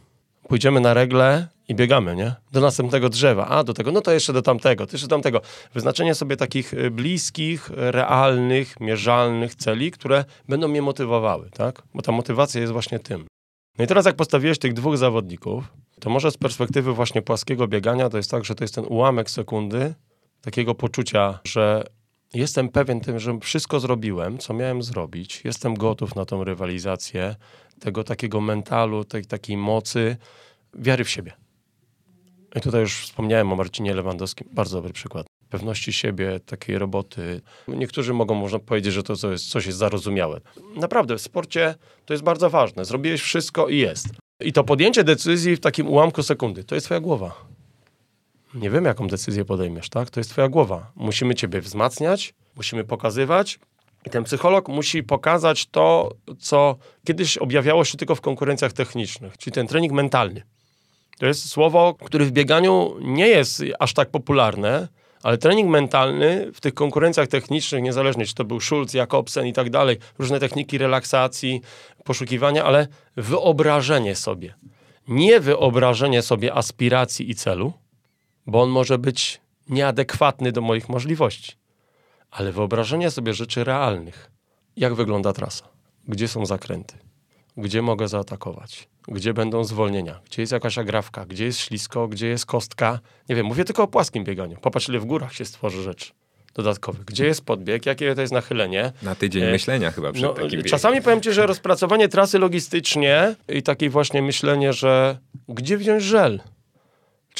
[0.50, 2.34] Pójdziemy na regle i biegamy, nie?
[2.52, 3.46] Do następnego drzewa.
[3.48, 5.40] A, do tego, no to jeszcze do tamtego, to jeszcze do tamtego.
[5.74, 11.82] Wyznaczenie sobie takich e, bliskich, realnych, mierzalnych celi, które będą mnie motywowały, tak?
[11.94, 13.26] Bo ta motywacja jest właśnie tym.
[13.78, 15.64] No i teraz jak postawiłeś tych dwóch zawodników,
[16.00, 19.30] to może z perspektywy właśnie płaskiego biegania to jest tak, że to jest ten ułamek
[19.30, 19.94] sekundy
[20.40, 21.84] takiego poczucia, że
[22.34, 27.36] jestem pewien tym, że wszystko zrobiłem, co miałem zrobić, jestem gotów na tą rywalizację,
[27.80, 30.16] tego takiego mentalu, tej takiej mocy,
[30.74, 31.32] wiary w siebie.
[32.56, 35.26] I tutaj już wspomniałem o Marcinie Lewandowskim, bardzo dobry przykład.
[35.48, 37.40] Pewności siebie, takiej roboty.
[37.68, 40.40] Niektórzy mogą, można powiedzieć, że to co jest, coś jest zarozumiałe.
[40.76, 41.74] Naprawdę, w sporcie
[42.06, 42.84] to jest bardzo ważne.
[42.84, 44.06] Zrobiłeś wszystko i jest.
[44.40, 47.34] I to podjęcie decyzji w takim ułamku sekundy, to jest twoja głowa.
[48.54, 50.10] Nie wiem, jaką decyzję podejmiesz, tak?
[50.10, 50.92] To jest twoja głowa.
[50.96, 53.58] Musimy ciebie wzmacniać, musimy pokazywać.
[54.06, 59.54] I ten psycholog musi pokazać to, co kiedyś objawiało się tylko w konkurencjach technicznych, czyli
[59.54, 60.42] ten trening mentalny.
[61.18, 64.88] To jest słowo, które w bieganiu nie jest aż tak popularne,
[65.22, 69.70] ale trening mentalny w tych konkurencjach technicznych, niezależnie czy to był Schulz, Jakobsen i tak
[69.70, 71.60] dalej, różne techniki relaksacji,
[72.04, 74.54] poszukiwania, ale wyobrażenie sobie.
[75.08, 77.72] Nie wyobrażenie sobie aspiracji i celu,
[78.46, 81.52] bo on może być nieadekwatny do moich możliwości,
[82.30, 84.30] ale wyobrażenie sobie rzeczy realnych.
[84.76, 85.68] Jak wygląda trasa?
[86.08, 86.94] Gdzie są zakręty?
[87.56, 88.88] Gdzie mogę zaatakować?
[89.08, 90.20] Gdzie będą zwolnienia?
[90.26, 91.26] Gdzie jest jakaś agrawka?
[91.26, 92.08] Gdzie jest ślisko?
[92.08, 93.00] Gdzie jest kostka?
[93.28, 94.56] Nie wiem, mówię tylko o płaskim bieganiu.
[94.60, 96.12] Popatrz, ile w górach się stworzy rzeczy
[96.54, 97.04] dodatkowych.
[97.04, 97.86] Gdzie jest podbieg?
[97.86, 98.92] Jakie to jest nachylenie?
[99.02, 100.64] Na tydzień E, myślenia chyba przed No, takim biegiem.
[100.70, 106.40] czasami powiem ci, że rozpracowanie trasy logistycznie i takie właśnie myślenie, że gdzie wziąć żel?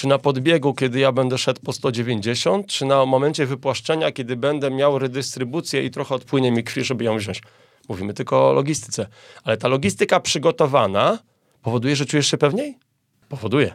[0.00, 4.70] Czy na podbiegu, kiedy ja będę szedł po 190, czy na momencie wypłaszczenia, kiedy będę
[4.70, 7.42] miał redystrybucję i trochę odpłynie mi krwi, żeby ją wziąć?
[7.88, 9.06] Mówimy tylko o logistyce.
[9.44, 11.18] Ale ta logistyka przygotowana
[11.62, 12.78] powoduje, że czujesz się pewniej?
[13.28, 13.66] Powoduje.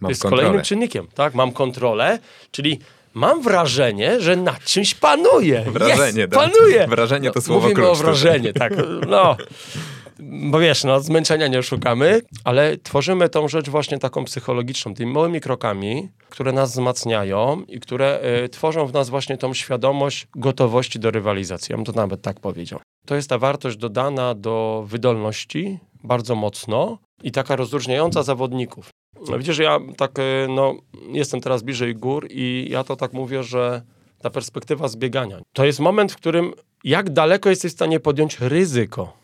[0.00, 0.42] Mam to jest kontrolę.
[0.42, 1.34] kolejnym czynnikiem, tak?
[1.34, 2.18] Mam kontrolę,
[2.50, 2.78] czyli
[3.14, 5.64] mam wrażenie, że nad czymś panuję.
[5.66, 6.50] Wrażenie, Jest, tak.
[6.50, 6.86] panuję.
[6.86, 8.72] Wrażenie to słowo Mówimy klucz o wrażenie, tak.
[9.08, 9.36] No.
[10.22, 15.40] Bo wiesz, no, zmęczenia nie szukamy, ale tworzymy tą rzecz właśnie taką psychologiczną, tymi małymi
[15.40, 21.10] krokami, które nas wzmacniają i które y, tworzą w nas właśnie tą świadomość gotowości do
[21.10, 21.72] rywalizacji.
[21.72, 22.80] Ja bym to nawet tak powiedział.
[23.06, 28.88] To jest ta wartość dodana do wydolności bardzo mocno i taka rozróżniająca zawodników.
[29.28, 30.74] No, widzisz, że ja tak, y, no,
[31.12, 33.82] jestem teraz bliżej gór i ja to tak mówię, że
[34.22, 35.38] ta perspektywa zbiegania.
[35.52, 36.52] To jest moment, w którym
[36.84, 39.19] jak daleko jesteś w stanie podjąć ryzyko.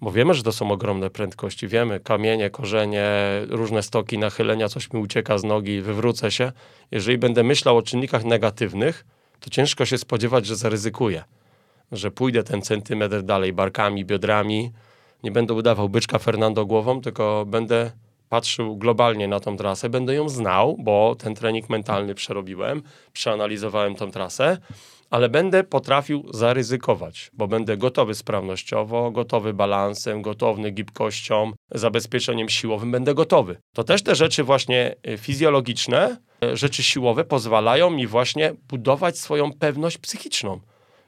[0.00, 1.68] Bo wiemy, że to są ogromne prędkości.
[1.68, 3.10] Wiemy, kamienie, korzenie,
[3.48, 6.52] różne stoki, nachylenia, coś mi ucieka z nogi, wywrócę się.
[6.90, 9.06] Jeżeli będę myślał o czynnikach negatywnych,
[9.40, 11.24] to ciężko się spodziewać, że zaryzykuję.
[11.92, 14.72] Że pójdę ten centymetr dalej barkami, biodrami,
[15.22, 17.90] nie będę udawał byczka Fernando głową, tylko będę
[18.28, 22.82] patrzył globalnie na tą trasę, będę ją znał, bo ten trening mentalny przerobiłem,
[23.12, 24.58] przeanalizowałem tą trasę,
[25.10, 33.14] ale będę potrafił zaryzykować, bo będę gotowy sprawnościowo, gotowy balansem, gotowy gibkością, zabezpieczeniem siłowym, będę
[33.14, 33.56] gotowy.
[33.74, 39.52] To też te rzeczy właśnie y, fizjologiczne, y, rzeczy siłowe pozwalają mi właśnie budować swoją
[39.52, 40.60] pewność psychiczną.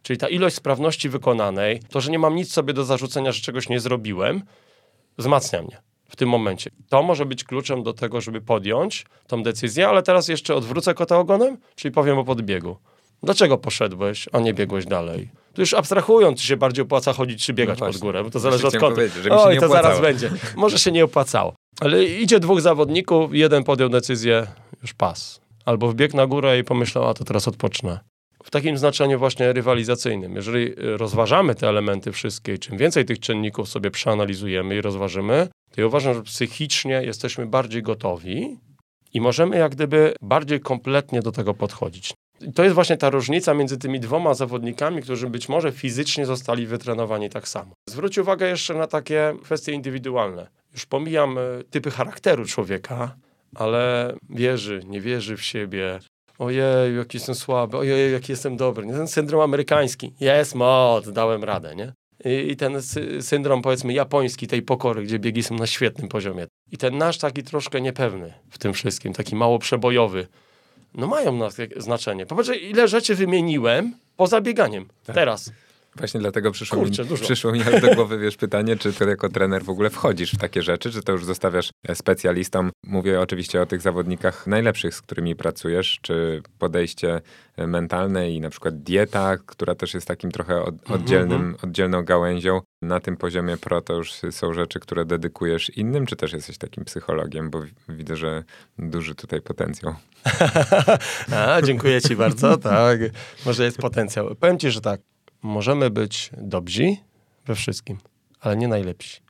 [0.03, 3.69] Czyli ta ilość sprawności wykonanej, to, że nie mam nic sobie do zarzucenia, że czegoś
[3.69, 4.43] nie zrobiłem,
[5.19, 6.71] wzmacnia mnie w tym momencie.
[6.89, 11.19] To może być kluczem do tego, żeby podjąć tą decyzję, ale teraz jeszcze odwrócę kota
[11.19, 12.77] ogonem, czyli powiem o podbiegu.
[13.23, 15.29] Dlaczego poszedłeś, a nie biegłeś dalej?
[15.53, 18.39] Tu już abstrahując, czy się bardziej opłaca chodzić, czy biegać no pod górę, bo to
[18.39, 19.03] zależy od kota.
[19.31, 20.31] Oj, to zaraz będzie.
[20.57, 21.55] Może się nie opłacało.
[21.81, 24.47] Ale idzie dwóch zawodników, jeden podjął decyzję,
[24.83, 25.41] już pas.
[25.65, 28.01] Albo wbiegł na górę i pomyślał, a to teraz odpocznę.
[28.45, 30.35] W takim znaczeniu właśnie rywalizacyjnym.
[30.35, 35.87] Jeżeli rozważamy te elementy wszystkie, czym więcej tych czynników sobie przeanalizujemy i rozważymy, to ja
[35.87, 38.59] uważam, że psychicznie jesteśmy bardziej gotowi
[39.15, 42.15] i możemy jak gdyby bardziej kompletnie do tego podchodzić.
[42.55, 47.31] To jest właśnie ta różnica między tymi dwoma zawodnikami, którzy być może fizycznie zostali wytrenowani
[47.31, 47.73] tak samo.
[47.89, 50.49] Zwróć uwagę jeszcze na takie kwestie indywidualne.
[50.73, 53.17] Już pomijam e, typy charakteru człowieka,
[53.55, 55.99] ale wierzy, nie wierzy w siebie.
[56.39, 58.87] Ojej, jaki jestem słaby, ojej, jaki jestem dobry.
[58.87, 60.13] Ten syndrom amerykański.
[60.21, 61.93] Jest moc, dałem radę, nie?
[62.25, 62.83] I, ten
[63.21, 66.47] syndrom, powiedzmy, japoński, tej pokory, gdzie biegi są na świetnym poziomie.
[66.73, 70.27] I ten nasz taki troszkę niepewny w tym wszystkim, taki mało przebojowy
[70.95, 72.27] no mają na znaczenie.
[72.27, 74.89] Popatrz, ile rzeczy wymieniłem poza bieganiem.
[75.05, 75.15] Tak.
[75.15, 75.53] Teraz.
[75.99, 79.65] Właśnie dlatego przyszło, Kurczę, mi, przyszło mi do głowy wiesz, pytanie, czy ty jako trener
[79.65, 82.71] w ogóle wchodzisz w takie rzeczy, czy to już zostawiasz e, specjalistom?
[82.87, 87.21] Mówię oczywiście o tych zawodnikach najlepszych, z którymi pracujesz, czy podejście
[87.57, 92.03] e, mentalne i na przykład dieta, która też jest takim trochę od, mhm, oddzielnym, oddzielną
[92.03, 92.61] gałęzią.
[92.83, 96.85] Na tym poziomie pro to już są rzeczy, które dedykujesz innym, czy też jesteś takim
[96.85, 98.45] psychologiem, bo widzę, że
[98.79, 99.95] duży tutaj potencjał.
[101.37, 103.01] A, dziękuję ci bardzo, tak.
[103.47, 104.35] Może jest potencjał.
[104.35, 105.01] Powiem ci, że tak
[105.43, 106.97] możemy być dobrzy
[107.47, 107.99] we wszystkim,
[108.41, 109.21] ale nie najlepsi.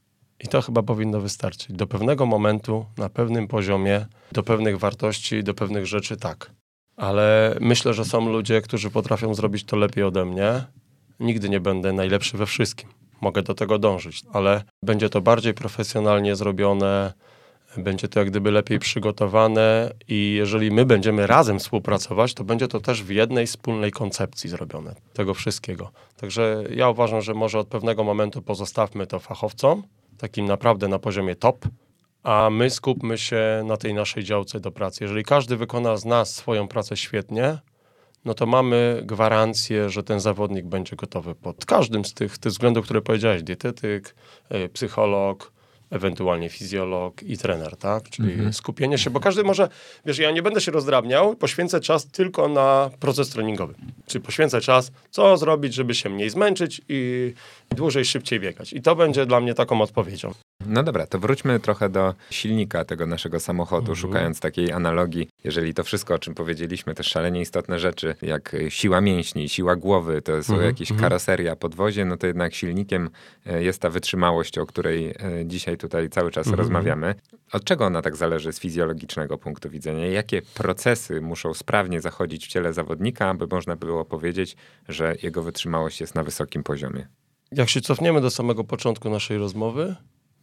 [0.41, 1.73] I to chyba powinno wystarczyć.
[1.73, 6.51] Do pewnego momentu, na pewnym poziomie, do pewnych wartości, do pewnych rzeczy tak.
[6.97, 10.65] Ale myślę, że są ludzie, którzy potrafią zrobić to lepiej ode mnie.
[11.21, 12.89] Nigdy nie będę najlepszy we wszystkim.
[13.21, 17.13] Mogę do tego dążyć, ale będzie to bardziej profesjonalnie zrobione,
[17.77, 22.81] będzie to jak gdyby lepiej przygotowane i jeżeli my będziemy razem współpracować, to będzie to
[22.81, 25.91] też w jednej wspólnej koncepcji zrobione tego wszystkiego.
[26.17, 29.83] Także ja uważam, że może od pewnego momentu pozostawmy to fachowcom,
[30.19, 31.69] takim naprawdę na poziomie top,
[32.23, 35.05] a my skupmy się na tej naszej działce do pracy.
[35.05, 37.59] Jeżeli każdy wykona z nas swoją pracę świetnie,
[38.25, 42.85] no to mamy gwarancję, że ten zawodnik będzie gotowy pod każdym z tych, tych względów,
[42.85, 44.15] które powiedziałeś, dietetyk,
[44.49, 45.53] e, psycholog,
[45.91, 48.11] ewentualnie fizjolog i trener, tak?
[48.11, 48.53] Czyli mhm.
[48.53, 49.69] skupienie się, bo każdy może,
[50.07, 53.75] wiesz, ja nie będę się rozdrabniał, poświęcę czas tylko na proces treningowy.
[54.07, 57.33] Czyli poświęcę czas, co zrobić, żeby się mniej zmęczyć i
[57.71, 58.73] dłużej, szybciej biegać.
[58.73, 60.33] I to będzie dla mnie taką odpowiedzią.
[60.69, 63.97] No dobra, to wróćmy trochę do silnika tego naszego samochodu, mhm.
[63.97, 65.29] szukając takiej analogii.
[65.45, 70.23] Jeżeli to wszystko, o czym powiedzieliśmy, te szalenie istotne rzeczy, jak siła mięśni, siła głowy,
[70.23, 70.67] to są mhm.
[70.67, 71.01] jakieś mhm.
[71.01, 73.11] karoseria, podwozie, no to jednak silnikiem
[73.47, 76.59] e, jest ta wytrzymałość, o której e, dzisiaj tutaj cały czas mhm.
[76.59, 77.15] rozmawiamy.
[77.53, 80.07] Od czego ona tak zależy z fizjologicznego punktu widzenia?
[80.07, 84.57] Jakie procesy muszą sprawnie zachodzić w ciele zawodnika, aby można było powiedzieć,
[84.89, 87.09] że jego wytrzymałość jest na wysokim poziomie?
[87.53, 89.97] Jak się cofniemy do samego początku naszej rozmowy,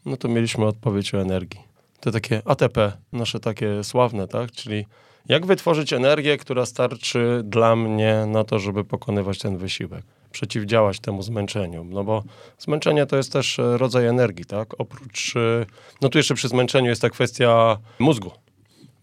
[0.06, 1.62] no to mieliśmy odpowiedź o energii.
[2.00, 4.52] To takie ATP, nasze takie sławne, tak?
[4.52, 4.86] Czyli
[5.30, 11.22] jak wytworzyć energię, która starczy dla mnie na to, żeby pokonywać ten wysiłek, przeciwdziałać temu
[11.22, 11.84] zmęczeniu.
[11.84, 12.24] No bo
[12.58, 14.74] zmęczenie to jest też e, rodzaj energii, tak?
[14.78, 15.66] Oprócz, e,
[16.02, 18.32] no tu jeszcze przy zmęczeniu jest ta kwestia mózgu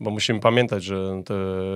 [0.02, 1.34] bo musimy pamiętać, że te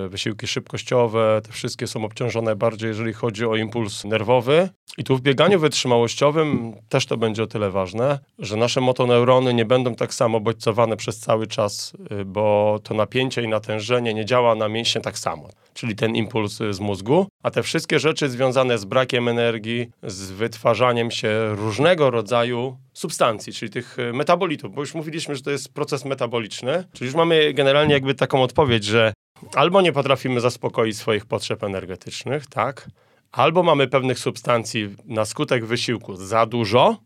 [0.09, 4.69] wysiłki szybkościowe, te wszystkie są obciążone bardziej, jeżeli chodzi o impuls nerwowy.
[4.97, 9.65] I tu w bieganiu wytrzymałościowym też to będzie o tyle ważne, że nasze motoneurony nie
[9.65, 14.55] będą tak samo bodźcowane przez cały czas, y, bo to napięcie i natężenie nie działa
[14.55, 18.85] na mięśnie tak samo czyli ten impuls z mózgu, a te wszystkie rzeczy związane z
[18.85, 25.35] brakiem energii, z wytwarzaniem się różnego rodzaju substancji, czyli tych e, metabolitów, bo już mówiliśmy,
[25.35, 29.13] że to jest proces metaboliczny, czyli już mamy generalnie jakby taką odpowiedź, że
[29.55, 32.89] albo nie potrafimy zaspokoić swoich potrzeb energetycznych, tak,
[33.31, 36.97] albo mamy pewnych substancji na skutek wysiłku za dużo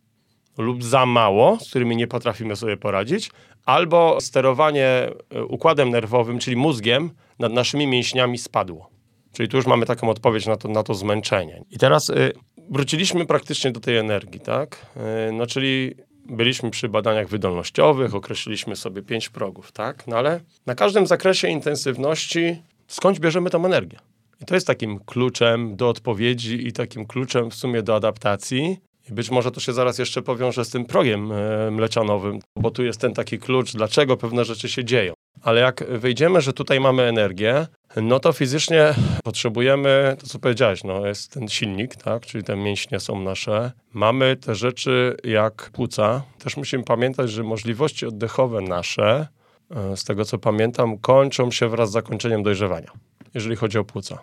[0.57, 3.31] lub za mało, z którymi nie potrafimy sobie poradzić,
[3.65, 4.87] albo sterowanie
[5.29, 8.89] e, układem nerwowym, czyli mózgiem, nad naszymi mięśniami spadło.
[9.33, 11.63] Czyli tu już mamy taką odpowiedź na to, na to zmęczenie.
[11.71, 12.33] I teraz y,
[12.69, 14.85] wróciliśmy praktycznie do tej energii, tak?
[15.29, 20.07] Y, no czyli byliśmy przy badaniach wydolnościowych, określiliśmy sobie pięć progów, tak?
[20.07, 23.99] No ale na każdym zakresie intensywności skąd bierzemy tą energię?
[24.41, 28.77] I to jest takim kluczem do odpowiedzi i takim kluczem w sumie do adaptacji.
[29.09, 32.83] I być może to się zaraz jeszcze powiąże z tym progiem e, mleczanowym, bo tu
[32.83, 35.13] jest ten taki klucz, dlaczego pewne rzeczy się dzieją.
[35.41, 41.07] Ale jak wyjdziemy, że tutaj mamy energię, no to fizycznie potrzebujemy, to co powiedziałeś, no
[41.07, 43.71] jest ten silnik, tak, czyli te mięśnie są nasze.
[43.93, 46.21] Mamy te rzeczy jak płuca.
[46.43, 49.27] Też musimy pamiętać, że możliwości oddechowe nasze,
[49.71, 52.91] e, z tego co pamiętam, kończą się wraz z zakończeniem dojrzewania,
[53.33, 54.19] jeżeli chodzi o płuca.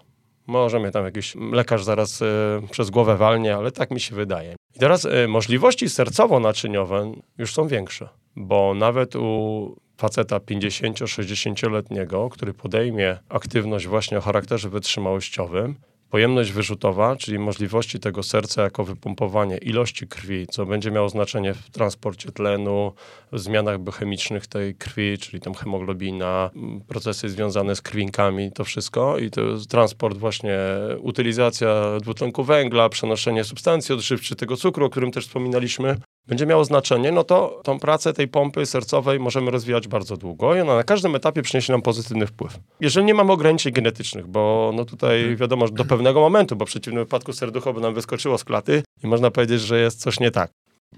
[0.46, 2.26] Może mnie tam jakiś lekarz zaraz y,
[2.70, 4.56] przez głowę walnie, ale tak mi się wydaje.
[4.76, 13.18] I teraz y, możliwości sercowo-naczyniowe już są większe, bo nawet u faceta 50-60-letniego, który podejmie
[13.28, 15.74] aktywność właśnie o charakterze wytrzymałościowym,
[16.10, 21.70] Pojemność wyrzutowa, czyli możliwości tego serca jako wypompowanie ilości krwi, co będzie miało znaczenie w
[21.70, 22.92] transporcie tlenu,
[23.32, 26.50] w zmianach biochemicznych tej krwi, czyli tam hemoglobina,
[26.86, 29.18] procesy związane z krwinkami, to wszystko.
[29.18, 30.58] I to transport właśnie,
[31.00, 35.96] utylizacja dwutlenku węgla, przenoszenie substancji odżywczych, tego cukru, o którym też wspominaliśmy,
[36.28, 40.60] będzie miało znaczenie, no to tą pracę tej pompy sercowej możemy rozwijać bardzo długo i
[40.60, 42.58] ona na każdym etapie przyniesie nam pozytywny wpływ.
[42.80, 45.36] Jeżeli nie mamy ograniczeń genetycznych, bo no tutaj mhm.
[45.36, 48.82] wiadomo, że do pewnego momentu, bo w przeciwnym wypadku serducho by nam wyskoczyło z klaty
[49.04, 50.50] i można powiedzieć, że jest coś nie tak.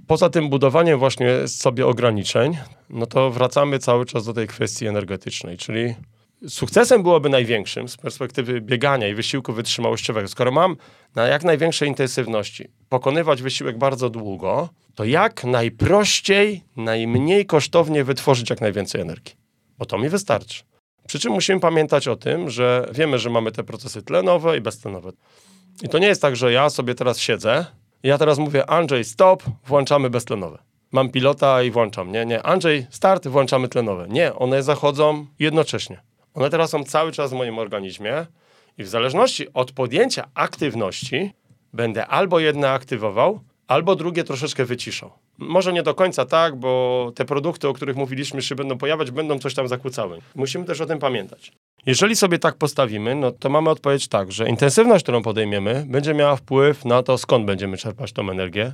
[0.07, 2.57] Poza tym budowaniem właśnie sobie ograniczeń,
[2.91, 5.95] no to wracamy cały czas do tej kwestii energetycznej, czyli
[6.49, 10.29] sukcesem byłoby największym z perspektywy biegania i wysiłku wytrzymałościowego.
[10.29, 10.77] Skoro mam
[11.15, 18.61] na jak największej intensywności pokonywać wysiłek bardzo długo, to jak najprościej, najmniej kosztownie wytworzyć jak
[18.61, 19.35] najwięcej energii.
[19.79, 20.63] Bo to mi wystarczy.
[21.07, 25.13] Przy czym musimy pamiętać o tym, że wiemy, że mamy te procesy tlenowe i beztlenowe.
[25.83, 27.67] I to nie jest tak, że ja sobie teraz siedzę,
[28.03, 30.59] ja teraz mówię Andrzej stop, włączamy beztlenowe.
[30.93, 32.13] Mam pilota i włączam.
[32.13, 32.43] Nie, nie.
[32.43, 34.07] Andrzej start, włączamy tlenowe.
[34.09, 36.01] Nie, one zachodzą jednocześnie.
[36.35, 38.27] One teraz są cały czas w moim organizmie
[38.79, 41.33] i w zależności od podjęcia aktywności
[41.73, 45.11] będę albo jedne aktywował, albo drugie troszeczkę wyciszał.
[45.39, 49.39] Może nie do końca tak, bo te produkty, o których mówiliśmy, się będą pojawiać, będą
[49.39, 50.19] coś tam zakłócały.
[50.35, 51.53] Musimy też o tym pamiętać.
[51.87, 56.37] Jeżeli sobie tak postawimy, no to mamy odpowiedź tak, że intensywność, którą podejmiemy, będzie miała
[56.37, 58.73] wpływ na to, skąd będziemy czerpać tą energię.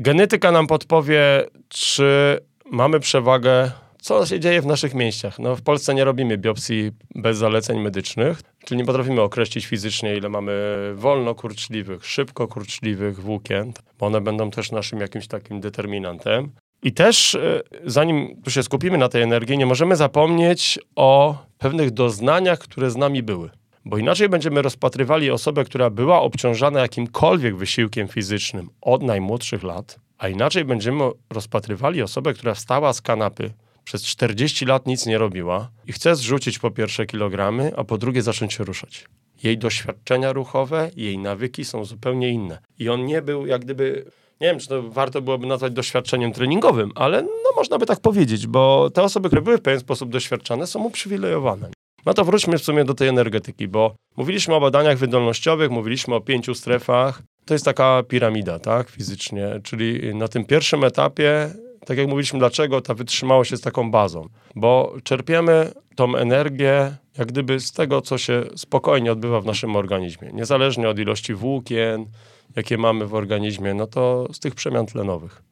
[0.00, 2.38] Genetyka nam podpowie, czy
[2.70, 3.70] mamy przewagę
[4.04, 5.38] co się dzieje w naszych mięśniach?
[5.38, 10.28] No, w Polsce nie robimy biopsji bez zaleceń medycznych, czyli nie potrafimy określić fizycznie, ile
[10.28, 10.52] mamy
[10.94, 16.52] wolno kurczliwych, szybko kurczliwych włókien, bo one będą też naszym jakimś takim determinantem.
[16.82, 21.90] I też, e, zanim tu się skupimy na tej energii, nie możemy zapomnieć o pewnych
[21.90, 23.50] doznaniach, które z nami były.
[23.84, 30.28] Bo inaczej będziemy rozpatrywali osobę, która była obciążana jakimkolwiek wysiłkiem fizycznym od najmłodszych lat, a
[30.28, 33.50] inaczej będziemy rozpatrywali osobę, która wstała z kanapy,
[33.84, 38.22] przez 40 lat nic nie robiła i chce zrzucić po pierwsze kilogramy, a po drugie
[38.22, 39.04] zacząć się ruszać.
[39.42, 42.58] Jej doświadczenia ruchowe, jej nawyki są zupełnie inne.
[42.78, 44.04] I on nie był jak gdyby
[44.40, 48.46] nie wiem, czy to warto byłoby nazwać doświadczeniem treningowym, ale no można by tak powiedzieć,
[48.46, 51.70] bo te osoby, które były w pewien sposób doświadczane, są uprzywilejowane.
[52.06, 56.20] No to wróćmy w sumie do tej energetyki, bo mówiliśmy o badaniach wydolnościowych, mówiliśmy o
[56.20, 57.22] pięciu strefach.
[57.44, 61.50] To jest taka piramida, tak, fizycznie, czyli na tym pierwszym etapie
[61.86, 64.28] tak jak mówiliśmy, dlaczego ta wytrzymałość jest taką bazą?
[64.56, 70.30] Bo czerpiemy tą energię jak gdyby z tego, co się spokojnie odbywa w naszym organizmie.
[70.32, 72.06] Niezależnie od ilości włókien,
[72.56, 75.42] jakie mamy w organizmie, no to z tych przemian tlenowych.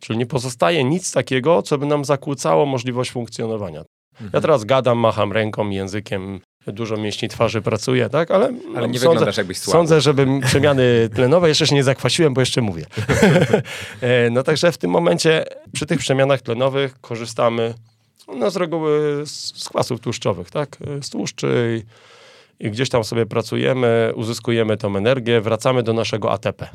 [0.00, 3.84] Czyli nie pozostaje nic takiego, co by nam zakłócało możliwość funkcjonowania.
[4.12, 4.30] Mhm.
[4.32, 8.30] Ja teraz gadam, macham ręką, językiem, dużo mięśni twarzy pracuje, tak?
[8.30, 9.78] Ale, Ale nie sądzę, wyglądasz jakbyś słabo.
[9.78, 10.82] Sądzę, żeby przemiany
[11.16, 12.86] tlenowe, jeszcze się nie zakwasiłem, bo jeszcze mówię.
[14.00, 17.74] E, no także w tym momencie przy tych przemianach tlenowych korzystamy
[18.34, 20.76] no z reguły z, z kwasów tłuszczowych, tak?
[20.98, 21.82] E, z tłuszczy
[22.60, 26.68] i, i gdzieś tam sobie pracujemy, uzyskujemy tą energię, wracamy do naszego ATP.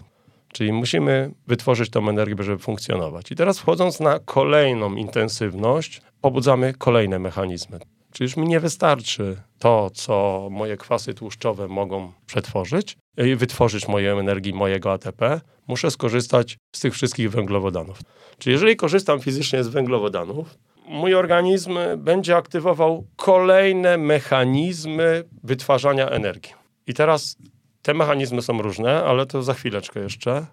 [0.54, 3.32] Czyli musimy wytworzyć tą energię, żeby funkcjonować.
[3.32, 7.80] I teraz wchodząc na kolejną intensywność, pobudzamy kolejne mechanizmy.
[8.12, 14.20] Czyli już mi nie wystarczy to, co moje kwasy tłuszczowe mogą przetworzyć i wytworzyć moją
[14.20, 15.42] energię, mojego ATP.
[15.68, 18.00] Muszę skorzystać z tych wszystkich węglowodanów.
[18.38, 20.58] Czyli jeżeli korzystam fizycznie z węglowodanów,
[20.88, 26.54] mój organizm będzie aktywował kolejne mechanizmy wytwarzania energii.
[26.88, 27.38] I teraz
[27.82, 30.46] te mechanizmy są różne, ale to za chwileczkę jeszcze.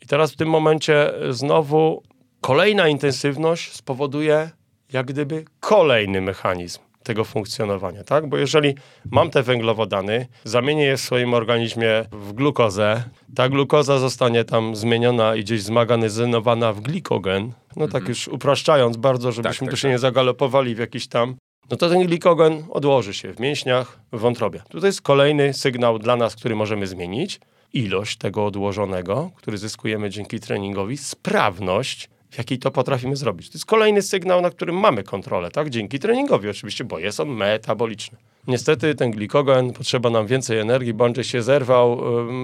[0.00, 2.02] I teraz w tym momencie znowu
[2.40, 4.50] kolejna intensywność spowoduje
[4.92, 8.28] jak gdyby kolejny mechanizm, tego funkcjonowania, tak?
[8.28, 8.74] Bo jeżeli
[9.10, 13.02] mam te węglowodany, zamienię je w swoim organizmie w glukozę,
[13.34, 19.32] ta glukoza zostanie tam zmieniona i gdzieś zmagazynowana w glikogen, no tak już upraszczając bardzo,
[19.32, 19.92] żebyśmy Tak, tak, tu się tak.
[19.92, 21.36] nie zagalopowali w jakiś tam,
[21.70, 24.62] no to ten glikogen odłoży się w mięśniach, w wątrobie.
[24.68, 27.40] Tutaj jest kolejny sygnał dla nas, który możemy zmienić.
[27.72, 33.50] Ilość tego odłożonego, który zyskujemy dzięki treningowi, sprawność, w jakiej to potrafimy zrobić.
[33.50, 35.70] To jest kolejny sygnał, na którym mamy kontrolę, tak?
[35.70, 38.18] Dzięki treningowi oczywiście, bo jest on metaboliczny.
[38.46, 42.00] Niestety ten glikogen, potrzeba nam więcej energii, Andrzej się zerwał,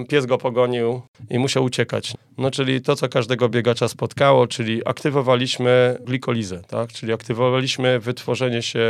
[0.09, 2.13] pies go pogonił i musiał uciekać.
[2.37, 6.93] No czyli to, co każdego biegacza spotkało, czyli aktywowaliśmy glikolizę, tak?
[6.93, 8.83] Czyli aktywowaliśmy wytworzenie się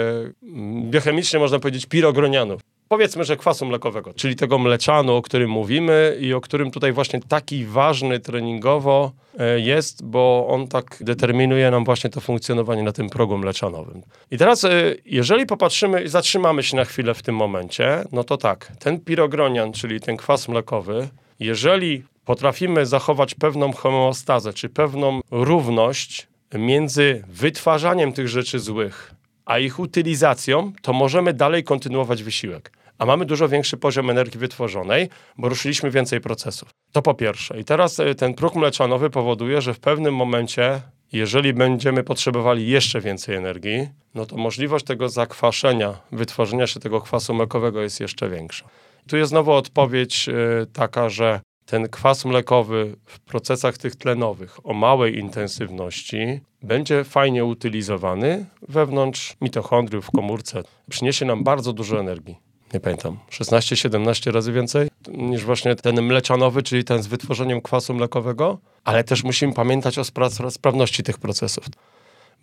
[0.90, 2.62] biochemicznie, można powiedzieć, pirogronianów.
[2.90, 7.20] Powiedzmy, że kwasu mlekowego, czyli tego mleczanu, o którym mówimy i o którym tutaj właśnie
[7.28, 13.10] taki ważny treningowo e, jest, bo on tak determinuje nam właśnie to funkcjonowanie na tym
[13.10, 14.02] progu mleczanowym.
[14.32, 14.70] I teraz, e,
[15.06, 19.74] jeżeli popatrzymy i zatrzymamy się na chwilę w tym momencie, no to tak, ten pirogronian,
[19.74, 21.08] czyli ten kwas mlekowy,
[21.40, 29.14] jeżeli potrafimy zachować pewną homeostazę, czy pewną równość między wytwarzaniem tych rzeczy złych,
[29.48, 32.72] a ich utylizacją, to możemy dalej kontynuować wysiłek.
[32.98, 36.70] A mamy dużo większy poziom energii wytworzonej, bo ruszyliśmy więcej procesów.
[36.92, 37.60] To po pierwsze.
[37.60, 40.82] I teraz e, ten próg mleczanowy powoduje, że w pewnym momencie,
[41.12, 47.34] jeżeli będziemy potrzebowali jeszcze więcej energii, no to możliwość tego zakwaszenia, wytworzenia się tego kwasu
[47.34, 48.66] mlekowego jest jeszcze większa.
[49.08, 50.34] Tu jest znowu odpowiedź e,
[50.74, 58.46] taka, że ten kwas mlekowy w procesach tych tlenowych o małej intensywności będzie fajnie utylizowany
[58.70, 60.64] wewnątrz mitochondriów w komórce.
[60.90, 62.36] Przyniesie nam bardzo dużo energii.
[62.74, 68.58] Nie pamiętam, 16-17 razy więcej niż właśnie ten mleczanowy, czyli ten z wytworzeniem kwasu mlekowego,
[68.84, 71.66] ale też musimy pamiętać o spra- sprawności tych procesów.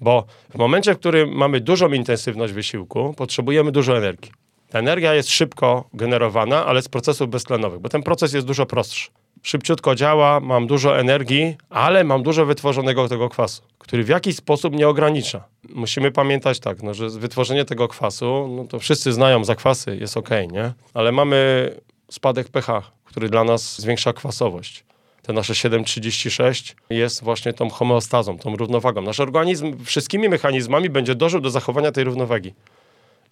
[0.01, 4.33] Bo w momencie, w którym mamy dużą intensywność wysiłku, potrzebujemy dużo energii.
[4.69, 9.11] Ta energia jest szybko generowana, ale z procesów beztlenowych, bo ten proces jest dużo prostszy.
[9.43, 14.75] Szybciutko działa, mam dużo energii, ale mam dużo wytworzonego tego kwasu, który w jakiś sposób
[14.75, 15.45] nie ogranicza.
[15.69, 20.31] Musimy pamiętać tak, no, że wytworzenie tego kwasu, no to wszyscy znają zakwasy, jest ok,
[20.53, 20.73] nie?
[20.95, 21.71] Ale mamy
[22.11, 24.85] spadek pH, który dla nas zwiększa kwasowość.
[25.23, 29.03] Te nasze 7,36 jest właśnie tą homeostazą, tą równowagą.
[29.03, 32.55] Nasz organizm wszystkimi mechanizmami będzie dążył do zachowania tej równowagi.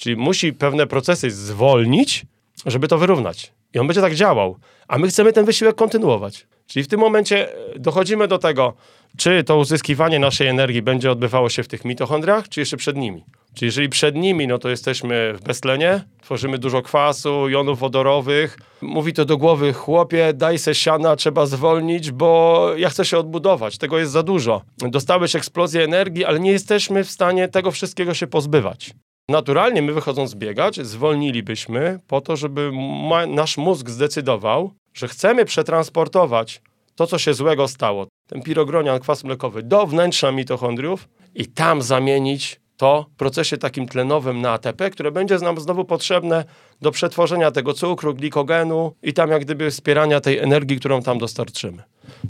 [0.02, 2.26] Czyli musi pewne procesy zwolnić,
[2.66, 3.52] żeby to wyrównać.
[3.74, 4.56] I on będzie tak działał.
[4.88, 6.46] A my chcemy ten wysiłek kontynuować.
[6.66, 8.74] Czyli w tym momencie e, dochodzimy do tego,
[9.16, 13.24] czy to uzyskiwanie naszej energii będzie odbywało się w tych mitochondriach, czy jeszcze przed nimi.
[13.54, 18.58] Czyli jeżeli przed nimi, no to jesteśmy w beztlenie, tworzymy dużo kwasu, jonów wodorowych.
[18.80, 23.78] Mówi to do głowy, chłopie, daj se siana, trzeba zwolnić, bo ja chcę się odbudować,
[23.78, 24.62] tego jest za dużo.
[24.78, 28.94] Dostałeś eksplozję energii, ale nie jesteśmy w stanie tego wszystkiego się pozbywać.
[29.28, 32.70] Naturalnie my wychodząc biegać, zwolnilibyśmy po to, żeby
[33.08, 36.62] ma, nasz mózg zdecydował, że chcemy przetransportować
[36.94, 42.60] to, co się złego stało, ten pirogronian, kwas mlekowy, do wnętrza mitochondriów i tam zamienić
[42.76, 46.44] to w procesie takim tlenowym na ATP, które będzie nam znowu potrzebne
[46.80, 51.82] do przetworzenia tego cukru, glikogenu i tam jak gdyby wspierania tej energii, którą tam dostarczymy.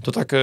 [0.04, 0.38] To tak e,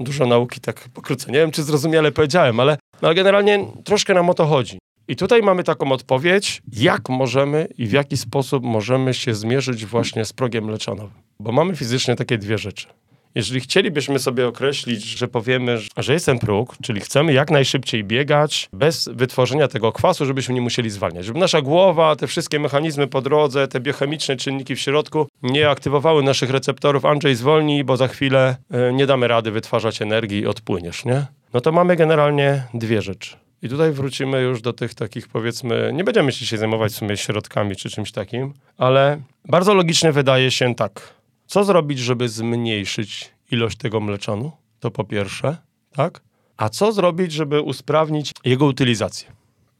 [0.00, 1.32] dużo nauki, tak pokrótce.
[1.32, 4.78] Nie wiem, czy zrozumiale powiedziałem, ale, no, ale generalnie troszkę nam o to chodzi.
[5.12, 10.24] I tutaj mamy taką odpowiedź, jak możemy i w jaki sposób możemy się zmierzyć właśnie
[10.24, 11.22] z progiem mleczanowym.
[11.40, 12.86] Bo mamy fizycznie takie dwie rzeczy.
[13.34, 18.68] Jeżeli chcielibyśmy sobie określić, że powiemy, że jest ten próg, czyli chcemy jak najszybciej biegać
[18.72, 21.24] bez wytworzenia tego kwasu, żebyśmy nie musieli zwalniać.
[21.24, 26.22] Żeby nasza głowa, te wszystkie mechanizmy po drodze, te biochemiczne czynniki w środku nie aktywowały
[26.22, 27.04] naszych receptorów.
[27.04, 28.56] Andrzej zwolni, bo za chwilę
[28.90, 31.26] y, nie damy rady wytwarzać energii i odpłyniesz, nie?
[31.54, 33.41] No to mamy generalnie dwie rzeczy.
[33.62, 37.76] I tutaj wrócimy już do tych takich, powiedzmy, nie będziemy się zajmować w sumie środkami
[37.76, 41.14] czy czymś takim, ale bardzo logicznie wydaje się tak.
[41.46, 44.52] Co zrobić, żeby zmniejszyć ilość tego mleczanu?
[44.80, 45.56] To po pierwsze,
[45.92, 46.20] tak?
[46.56, 49.28] A co zrobić, żeby usprawnić jego utylizację?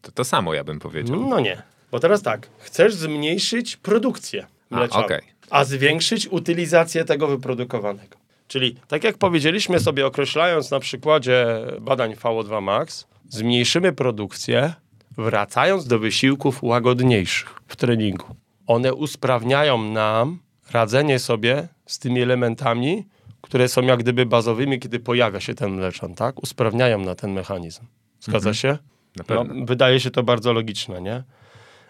[0.02, 1.28] To, to samo ja bym powiedział.
[1.28, 1.62] No nie.
[1.90, 5.20] Bo teraz tak, chcesz zmniejszyć produkcję A, mleczanu, okej.
[5.50, 8.16] a zwiększyć utylizację tego wyprodukowanego.
[8.48, 11.46] Czyli tak jak powiedzieliśmy sobie, określając na przykładzie
[11.80, 14.74] badań VO2 Max, zmniejszymy produkcję,
[15.18, 18.26] wracając do wysiłków łagodniejszych w treningu.
[18.66, 20.38] One usprawniają nam
[20.70, 23.06] radzenie sobie z tymi elementami,
[23.40, 26.42] które są jak gdyby bazowymi, kiedy pojawia się ten mleczan, tak?
[26.42, 27.82] Usprawniają na ten mechanizm.
[28.20, 28.78] Zgadza się?
[29.16, 31.22] Na No, wydaje się to bardzo logiczne, nie?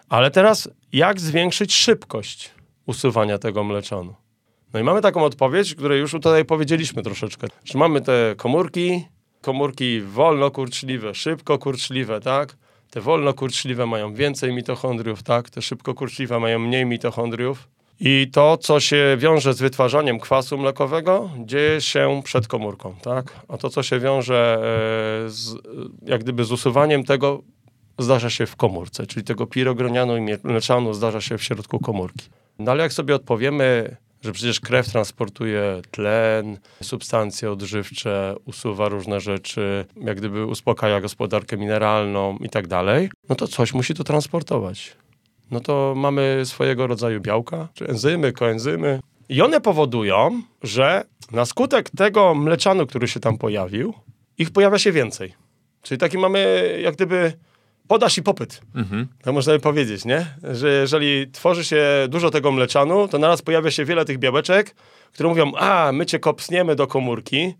[0.09, 2.51] Ale teraz, jak zwiększyć szybkość
[2.85, 4.15] usuwania tego mleczanu?
[4.73, 9.05] No i mamy taką odpowiedź, której już tutaj powiedzieliśmy troszeczkę, że mamy te komórki,
[9.43, 12.55] komórki wolno kurczliwe, szybko kurczliwe, tak?
[12.93, 15.49] te wolnokurczliwe mają więcej mitochondriów, tak?
[15.49, 17.67] Te szybkokurczliwe mają mniej mitochondriów.
[17.99, 23.39] I to, co się wiąże z wytwarzaniem kwasu mlekowego, dzieje się przed komórką, tak?
[23.47, 24.57] A to, co się wiąże
[25.25, 25.55] e, z,
[26.05, 27.41] jak gdyby z usuwaniem tego,
[27.99, 32.29] zdarza się w komórce, czyli tego pirogronianu i mleczanu zdarza się w środku komórki.
[32.59, 39.85] No ale jak sobie odpowiemy, że przecież krew transportuje tlen, substancje odżywcze, usuwa różne rzeczy,
[40.01, 44.95] jak gdyby uspokaja gospodarkę mineralną i tak dalej, no to coś musi to transportować.
[45.51, 48.99] No to mamy swojego rodzaju białka, czy enzymy, koenzymy.
[49.29, 53.93] I one powodują, że na skutek tego mleczanu, który się tam pojawił,
[54.37, 55.33] ich pojawia się więcej.
[55.81, 57.33] Czyli taki mamy jak gdyby
[57.93, 58.61] podaż i popyt.
[58.75, 59.07] Mhm.
[59.21, 60.25] Tak można by powiedzieć, nie?
[60.51, 64.75] Że jeżeli tworzy się dużo tego mleczanu, to naraz pojawia się wiele tych białeczek,
[65.11, 67.53] które mówią, a my cię kopsniemy do komórki,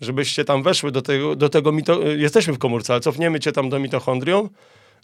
[0.00, 2.02] żebyście tam weszły do tego, do tego mito...
[2.02, 4.48] jesteśmy w komórce, ale cofniemy cię tam do mitochondrium,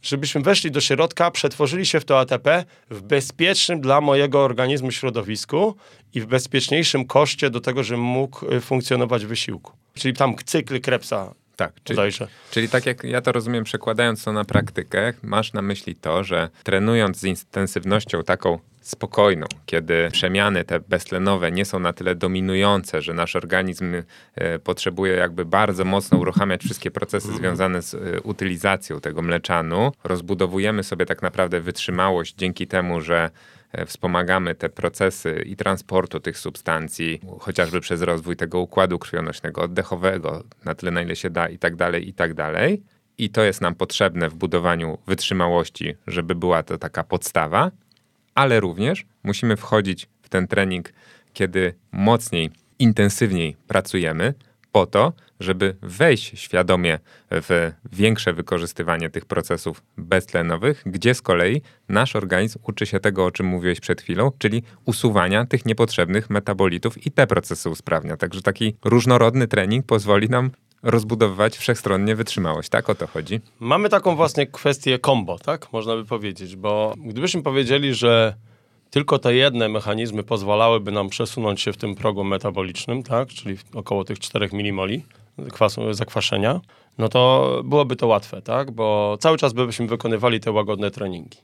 [0.02, 5.76] żebyśmy weszli do środka, przetworzyli się w to ATP w bezpiecznym dla mojego organizmu środowisku
[6.14, 9.72] i w bezpieczniejszym koszcie do tego, żebym mógł y, funkcjonować w wysiłku.
[9.94, 11.98] Czyli tam cykl Krebsa tak, czyli,
[12.50, 16.48] czyli tak jak ja to rozumiem, przekładając to na praktykę, masz na myśli to, że
[16.64, 23.14] trenując z intensywnością taką spokojną, kiedy przemiany te beztlenowe nie są na tyle dominujące, że
[23.14, 23.94] nasz organizm
[24.34, 27.44] e, potrzebuje jakby bardzo mocno uruchamiać wszystkie procesy mhm.
[27.44, 33.30] związane z e, utylizacją tego mleczanu, rozbudowujemy sobie tak naprawdę wytrzymałość dzięki temu, że
[33.86, 40.74] wspomagamy te procesy i transportu tych substancji, chociażby przez rozwój tego układu krwionośnego, oddechowego, na
[40.74, 42.82] tyle na ile się da i tak dalej, i tak dalej.
[43.18, 47.70] I to jest nam potrzebne w budowaniu wytrzymałości, żeby była to taka podstawa,
[48.34, 50.92] ale również musimy wchodzić w ten trening,
[51.32, 54.34] kiedy mocniej, intensywniej pracujemy,
[54.72, 56.98] po to, żeby wejść świadomie
[57.30, 63.30] w większe wykorzystywanie tych procesów beztlenowych, gdzie z kolei nasz organizm uczy się tego, o
[63.30, 68.16] czym mówiłeś przed chwilą, czyli usuwania tych niepotrzebnych metabolitów i te procesy usprawnia.
[68.16, 70.50] Także taki różnorodny trening pozwoli nam
[70.82, 73.40] rozbudowywać wszechstronnie wytrzymałość, tak o to chodzi?
[73.60, 75.72] Mamy taką właśnie kwestię combo, tak?
[75.72, 78.34] Można by powiedzieć, bo gdybyśmy powiedzieli, że
[78.90, 83.28] tylko te jedne mechanizmy pozwalałyby nam przesunąć się w tym progu metabolicznym, tak?
[83.28, 85.04] czyli około tych 4 milimoli
[85.52, 86.60] kwasu, zakwaszenia,
[86.98, 88.70] no to byłoby to łatwe, tak?
[88.70, 91.38] bo cały czas byśmy wykonywali te łagodne treningi.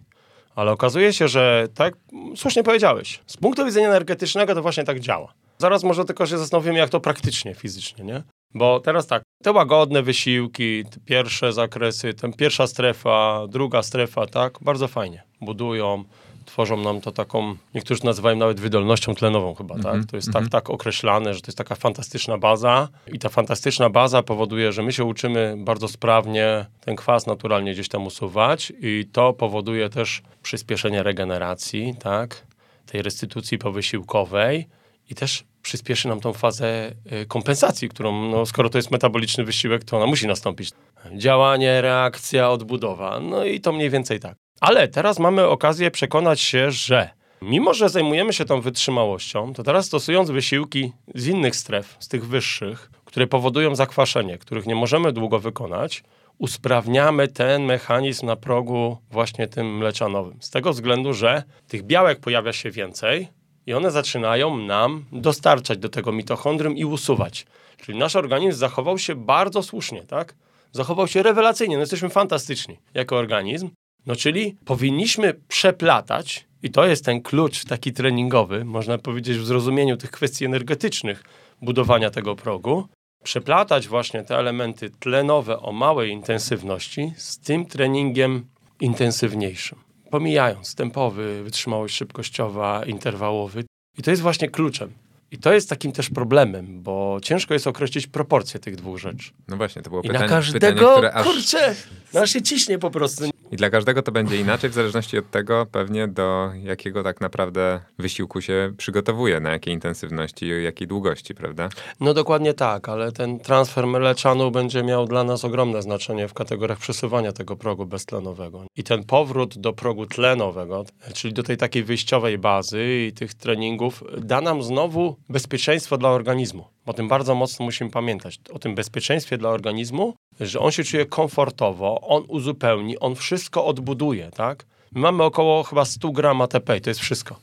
[0.55, 1.95] Ale okazuje się, że tak
[2.37, 5.33] słusznie powiedziałeś, z punktu widzenia energetycznego to właśnie tak działa.
[5.59, 8.23] Zaraz może tylko się zastanowimy, jak to praktycznie, fizycznie, nie?
[8.55, 14.59] Bo teraz tak, te łagodne wysiłki, te pierwsze zakresy, ten pierwsza strefa, druga strefa, tak,
[14.61, 16.05] bardzo fajnie budują,
[16.45, 20.11] tworzą nam to taką, niektórzy nazywają nawet wydolnością tlenową chyba, mm -hmm, tak?
[20.11, 20.35] To jest mm -hmm.
[20.35, 20.51] tak, mhm.
[20.51, 24.93] tak określane, że to jest taka fantastyczna baza i ta fantastyczna baza powoduje, że my
[24.93, 31.03] się uczymy bardzo sprawnie ten kwas naturalnie gdzieś tam usuwać i to powoduje też przyspieszenie
[31.03, 32.47] regeneracji, tak?
[32.87, 34.69] Tej restytucji powysiłkowej
[35.11, 36.93] i też przyspieszy nam tą fazę
[37.23, 40.71] y, kompensacji, którą, no, skoro to jest metaboliczny wysiłek, to ona musi nastąpić.
[41.17, 43.21] Działanie, reakcja, odbudowa.
[43.21, 44.44] No i to mniej więcej tak.
[44.61, 47.11] Ale teraz mamy okazję przekonać się, że
[47.43, 52.27] mimo, że zajmujemy się tą wytrzymałością, to teraz stosując wysiłki z innych stref, z tych
[52.27, 56.03] wyższych, które powodują zakwaszenie, których nie możemy długo wykonać,
[56.39, 60.39] usprawniamy ten mechanizm na progu właśnie tym mleczanowym.
[60.41, 63.29] Z tego względu, że tych białek pojawia się więcej
[63.67, 67.47] i one zaczynają nam dostarczać do tego mitochondrium i usuwać.
[67.77, 70.35] Czyli nasz organizm zachował się bardzo słusznie, tak?
[70.73, 71.77] Zachował się rewelacyjnie.
[71.77, 73.71] No jesteśmy fantastyczni jako organizm.
[74.07, 79.97] No czyli powinniśmy przeplatać, i to jest ten klucz taki treningowy, można powiedzieć w zrozumieniu
[79.97, 81.25] tych kwestii energetycznych
[81.63, 82.89] budowania tego progu,
[83.25, 88.47] przeplatać właśnie te elementy tlenowe o małej intensywności z tym treningiem
[88.81, 89.79] intensywniejszym.
[90.11, 93.65] Pomijając tempowy, wytrzymałość szybkościowa, interwałowy.
[93.99, 94.93] I to jest właśnie kluczem.
[95.35, 99.31] I to jest takim też problemem, bo ciężko jest określić proporcje tych dwóch rzeczy.
[99.49, 101.27] No właśnie, to było I pytanie, na każdego, pytanie, które aż...
[101.27, 101.75] kurczę,
[102.15, 103.25] no się ciśnie po prostu.
[103.53, 107.81] I dla każdego to będzie inaczej, w zależności od tego pewnie do jakiego tak naprawdę
[107.99, 111.69] wysiłku się przygotowuje, na jakiej intensywności i jakiej długości, prawda?
[112.01, 116.79] No dokładnie tak, ale ten transfer mleczanu będzie miał dla nas ogromne znaczenie w kategoriach
[116.79, 118.65] przesuwania tego progu beztlenowego.
[118.77, 124.05] I ten powrót do progu tlenowego, czyli do tej takiej wyjściowej bazy i tych treningów,
[124.19, 126.65] da nam znowu bezpieczeństwo dla organizmu.
[126.87, 128.41] O tym bardzo mocno musimy pamiętać.
[128.53, 134.31] O tym bezpieczeństwie dla organizmu, że on się czuje komfortowo, on uzupełni, on wszystko odbuduje,
[134.31, 134.67] tak?
[134.93, 137.37] My mamy około chyba 100 gram ATP i to jest wszystko.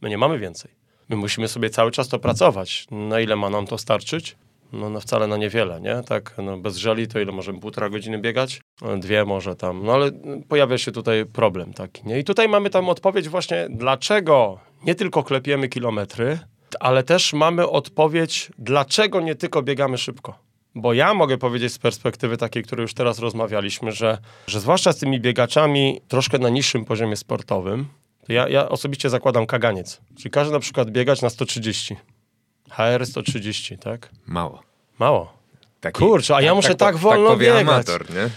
[0.00, 0.70] My nie mamy więcej.
[1.08, 2.86] My musimy sobie cały czas to pracować.
[2.90, 4.36] Na ile ma nam to starczyć?
[4.72, 6.02] no, no wcale na niewiele, nie?
[6.02, 8.60] Tak, no bez żali to ile możemy półtora godziny biegać?
[8.82, 10.10] No, dwie może tam, no ale
[10.48, 12.18] pojawia się tutaj problem taki, nie?
[12.18, 16.38] I tutaj mamy tam odpowiedź właśnie, dlaczego nie tylko klepiemy kilometry,
[16.80, 20.38] ale też mamy odpowiedź, dlaczego nie tylko biegamy szybko.
[20.74, 24.98] Bo ja mogę powiedzieć z perspektywy takiej, której już teraz rozmawialiśmy, że, że zwłaszcza z
[24.98, 27.88] tymi biegaczami troszkę na niższym poziomie sportowym,
[28.26, 30.00] to ja, ja osobiście zakładam kaganiec.
[30.16, 31.96] Czyli każe na przykład biegać na 130.
[32.70, 34.10] HR 130, tak?
[34.26, 34.62] Mało.
[34.98, 35.37] Mało.
[35.80, 37.62] Taki, Kurczę, a ja muszę tak wolno powie biegać.
[37.62, 38.30] amator, nie?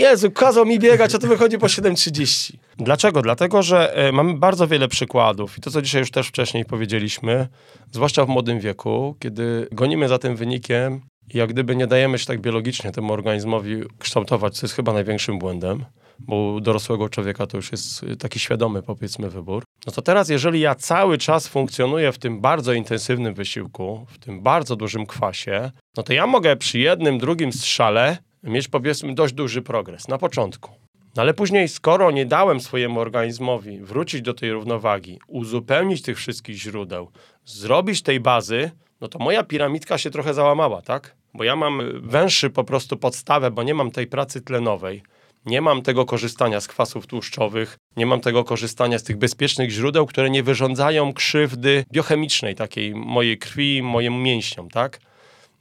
[0.00, 2.52] Jezu, kazał mi biegać, a to wychodzi po 7.30.
[2.78, 3.22] Dlaczego?
[3.22, 7.48] Dlatego, że e, mamy bardzo wiele przykładów i to, co dzisiaj już też wcześniej powiedzieliśmy,
[7.92, 11.00] zwłaszcza w młodym wieku, kiedy gonimy za tym wynikiem
[11.34, 15.38] i jak gdyby nie dajemy się tak biologicznie temu organizmowi kształtować, co jest chyba największym
[15.38, 15.84] błędem,
[16.18, 19.64] bo u dorosłego człowieka to już jest y, taki świadomy, powiedzmy, wybór.
[19.86, 24.42] No to teraz, jeżeli ja cały czas funkcjonuję w tym bardzo intensywnym wysiłku, w tym
[24.42, 29.62] bardzo dużym kwasie, no to ja mogę przy jednym, drugim strzale mieć, powiedzmy, dość duży
[29.62, 30.70] progres na początku.
[31.16, 36.56] No ale później, skoro nie dałem swojemu organizmowi wrócić do tej równowagi, uzupełnić tych wszystkich
[36.56, 37.10] źródeł,
[37.44, 38.70] zrobić tej bazy,
[39.00, 41.16] no to moja piramidka się trochę załamała, tak?
[41.34, 45.02] Bo ja mam węższy po prostu podstawę, bo nie mam tej pracy tlenowej.
[45.46, 50.06] Nie mam tego korzystania z kwasów tłuszczowych, nie mam tego korzystania z tych bezpiecznych źródeł,
[50.06, 55.07] które nie wyrządzają krzywdy biochemicznej, takiej mojej krwi, mojemu mięśniom, tak?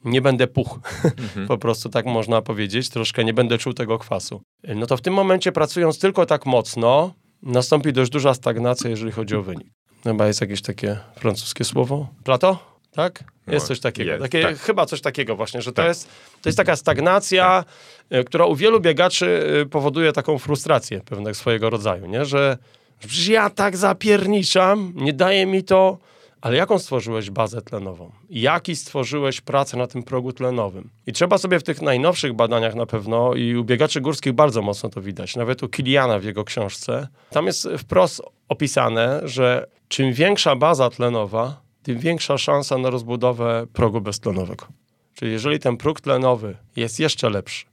[0.07, 1.47] Nie będę puch, mhm.
[1.51, 4.41] po prostu tak można powiedzieć, troszkę nie będę czuł tego kwasu.
[4.75, 9.35] No to w tym momencie pracując tylko tak mocno, nastąpi dość duża stagnacja, jeżeli chodzi
[9.35, 9.67] o wynik.
[10.03, 12.07] Chyba jest jakieś takie francuskie słowo.
[12.23, 12.77] Plato?
[12.97, 13.23] tak?
[13.47, 14.11] Jest no, coś takiego.
[14.11, 14.59] Jest, Takie, tak.
[14.59, 15.87] Chyba coś takiego właśnie, że to, tak.
[15.87, 16.09] jest,
[16.41, 17.65] to jest taka stagnacja,
[18.09, 18.25] tak.
[18.25, 22.25] która u wielu biegaczy y, powoduje taką frustrację pewnego swojego rodzaju, nie?
[22.25, 22.57] Że,
[23.07, 25.97] że ja tak zapierniczam, nie daje mi to,
[26.47, 28.11] ale jaką stworzyłeś bazę tlenową?
[28.29, 30.89] Jaki stworzyłeś pracę na tym progu tlenowym?
[31.07, 34.89] I trzeba sobie w tych najnowszych badaniach na pewno, i u biegaczy górskich bardzo mocno
[34.89, 40.55] to widać, nawet u Kiliana w jego książce, tam jest wprost opisane, że czym większa
[40.55, 44.65] baza tlenowa, tym większa szansa na rozbudowę progu beztlenowego.
[45.13, 47.65] Czyli jeżeli ten próg tlenowy jest jeszcze lepszy,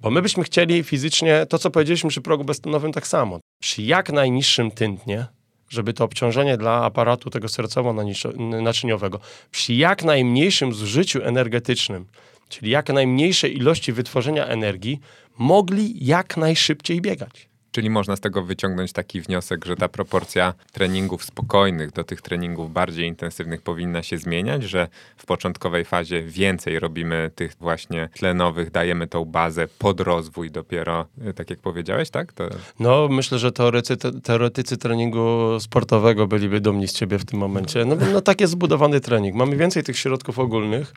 [0.00, 4.12] bo my byśmy chcieli fizycznie, to co powiedzieliśmy przy progu beztlenowym tak samo, przy jak
[4.12, 5.26] najniższym tętnie,
[5.74, 9.18] żeby to obciążenie dla aparatu tego sercowo-naczyniowego,
[9.50, 12.06] przy jak najmniejszym zużyciu energetycznym,
[12.48, 15.00] czyli jak najmniejszej ilości wytworzenia energii,
[15.38, 17.53] mogli jak najszybciej biegać.
[17.74, 22.72] Czyli można z tego wyciągnąć taki wniosek, że ta proporcja treningów spokojnych do tych treningów
[22.72, 29.06] bardziej intensywnych powinna się zmieniać, że w początkowej fazie więcej robimy tych właśnie tlenowych, dajemy
[29.06, 32.32] tą bazę pod rozwój dopiero, y, tak jak powiedziałeś, tak?
[32.32, 32.48] To...
[32.78, 37.84] No, myślę, że teoretycy, teoretycy treningu sportowego byliby dumni z ciebie w tym momencie.
[37.84, 39.36] No, no tak jest zbudowany trening.
[39.36, 40.92] Mamy więcej tych środków ogólnych,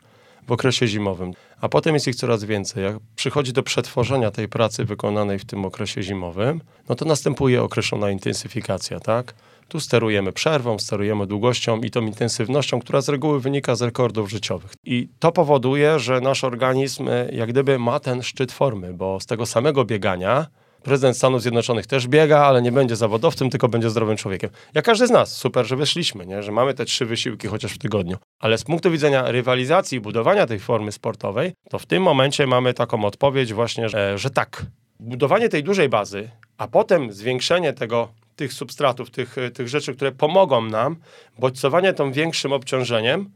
[0.46, 2.84] w okresie zimowym, a potem jest ich coraz więcej.
[2.84, 8.10] Jak przychodzi do przetworzenia tej pracy wykonanej w tym okresie zimowym, no to następuje określona
[8.10, 9.34] intensyfikacja, tak?
[9.68, 14.72] Tu sterujemy przerwą, sterujemy długością i tą intensywnością, która z reguły wynika z rekordów życiowych.
[14.84, 19.26] I to powoduje, że nasz organizm e, jak gdyby ma ten szczyt formy, bo z
[19.26, 20.46] tego samego biegania
[20.82, 24.50] prezydent Stanów Zjednoczonych też biega, ale nie będzie zawodowcem, tylko będzie zdrowym człowiekiem.
[24.74, 26.42] Jak każdy z nas, super, że weszliśmy, nie?
[26.42, 28.16] że mamy te trzy wysiłki chociaż w tygodniu.
[28.38, 32.74] Ale z punktu widzenia rywalizacji i budowania tej formy sportowej, to w tym momencie mamy
[32.74, 34.66] taką odpowiedź właśnie, że, że tak,
[35.00, 40.62] budowanie tej dużej bazy, a potem zwiększenie tego, tych substratów, tych, tych rzeczy, które pomogą
[40.62, 40.96] nam,
[41.38, 43.30] bodźcowanie tą większym obciążeniem,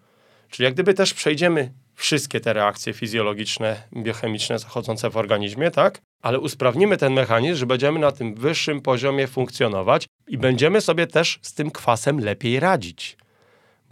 [0.50, 6.00] czyli jak gdyby też przejdziemy wszystkie te reakcje fizjologiczne, biochemiczne zachodzące w organizmie, tak?
[6.22, 11.38] Ale usprawnimy ten mechanizm, że będziemy na tym wyższym poziomie funkcjonować i będziemy sobie też
[11.42, 13.16] z tym kwasem lepiej radzić.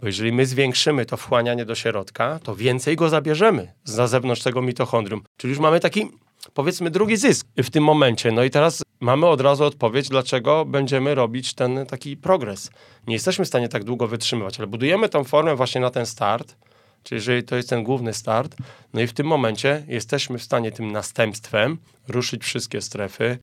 [0.01, 4.61] Bo jeżeli my zwiększymy to wchłanianie do środka, to więcej go zabierzemy z zewnątrz tego
[4.61, 5.23] mitochondrium.
[5.37, 6.07] Czyli już mamy taki,
[6.53, 8.31] powiedzmy, drugi zysk w tym momencie.
[8.31, 12.69] No i teraz mamy od razu odpowiedź, dlaczego będziemy robić ten taki progres.
[13.07, 16.55] Nie jesteśmy w stanie tak długo wytrzymywać, ale budujemy tą formę właśnie na ten start,
[17.03, 18.55] Czyli jeżeli to jest ten główny start,
[18.93, 21.77] no i w tym momencie jesteśmy w stanie tym następstwem
[22.07, 23.37] ruszyć wszystkie strefy,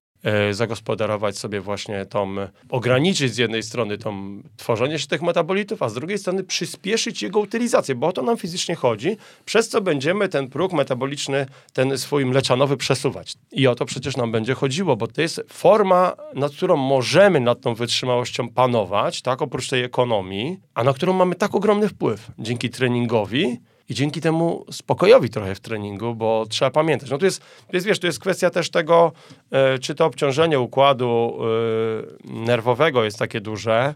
[0.51, 2.35] zagospodarować sobie właśnie tą,
[2.69, 7.41] ograniczyć z jednej strony tą tworzenie się tych metabolitów, a z drugiej strony przyspieszyć jego
[7.41, 12.27] utylizację, bo o to nam fizycznie chodzi, przez co będziemy ten próg metaboliczny, ten swój
[12.27, 13.35] mleczanowy przesuwać.
[13.53, 17.61] I o to przecież nam będzie chodziło, bo to jest forma, nad którą możemy nad
[17.61, 22.71] tą wytrzymałością panować, tak, oprócz tej ekonomii, a na którą mamy tak ogromny wpływ dzięki
[22.71, 27.11] treningowi, i dzięki temu spokojowi trochę w treningu, bo trzeba pamiętać.
[27.11, 29.13] No tu jest, jest wiesz, tu jest kwestia też tego,
[29.51, 33.95] e, czy to obciążenie układu e, nerwowego jest takie duże,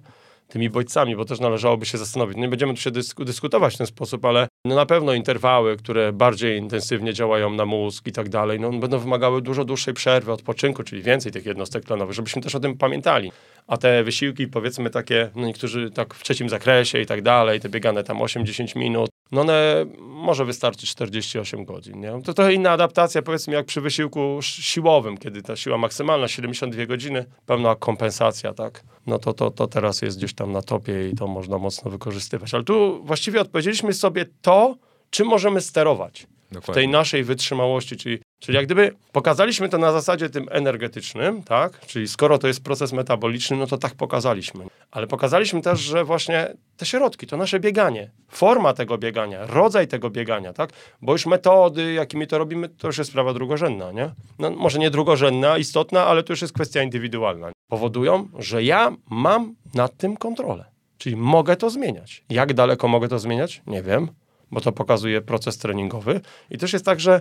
[0.53, 2.37] tymi bodźcami, bo też należałoby się zastanowić.
[2.37, 6.13] Nie będziemy tu się dysk dyskutować w ten sposób, ale no na pewno interwały, które
[6.13, 10.83] bardziej intensywnie działają na mózg i tak dalej, no będą wymagały dużo dłuższej przerwy, odpoczynku,
[10.83, 13.33] czyli więcej tych jednostek tlenowych, żebyśmy też o tym pamiętali.
[13.67, 17.69] A te wysiłki, powiedzmy takie, no niektórzy tak w trzecim zakresie i tak dalej, te
[17.69, 22.01] biegane tam 8-10 minut, no one może wystarczyć 48 godzin.
[22.01, 22.23] Nie?
[22.25, 27.25] To trochę inna adaptacja, powiedzmy, jak przy wysiłku siłowym, kiedy ta siła maksymalna 72 godziny,
[27.47, 28.85] pełna kompensacja, tak?
[29.07, 32.55] No to, to, to teraz jest gdzieś tam na topie i to można mocno wykorzystywać.
[32.55, 34.77] Ale tu właściwie odpowiedzieliśmy sobie to,
[35.11, 36.27] czym możemy sterować.
[36.53, 36.73] Dokładnie.
[36.73, 41.87] w tej naszej wytrzymałości, czyli, czyli jak gdyby pokazaliśmy to na zasadzie tym energetycznym, tak?
[41.87, 44.65] Czyli skoro to jest proces metaboliczny, no to tak pokazaliśmy.
[44.91, 50.11] Ale pokazaliśmy też, że właśnie te środki, to nasze bieganie, forma tego biegania, rodzaj tego
[50.11, 50.71] biegania, tak?
[51.03, 54.11] Bo już metody, jakimi to robimy, to już jest sprawa drugorzędna, nie?
[54.39, 57.53] No, może nie drugorzędna, istotna, ale to już jest kwestia indywidualna.
[57.69, 60.65] Powodują, że ja mam nad tym kontrolę.
[60.99, 62.25] Czyli mogę to zmieniać.
[62.31, 63.63] Jak daleko mogę to zmieniać?
[63.67, 64.09] Nie wiem
[64.53, 66.21] bo to pokazuje proces treningowy.
[66.51, 67.21] I też jest tak, że,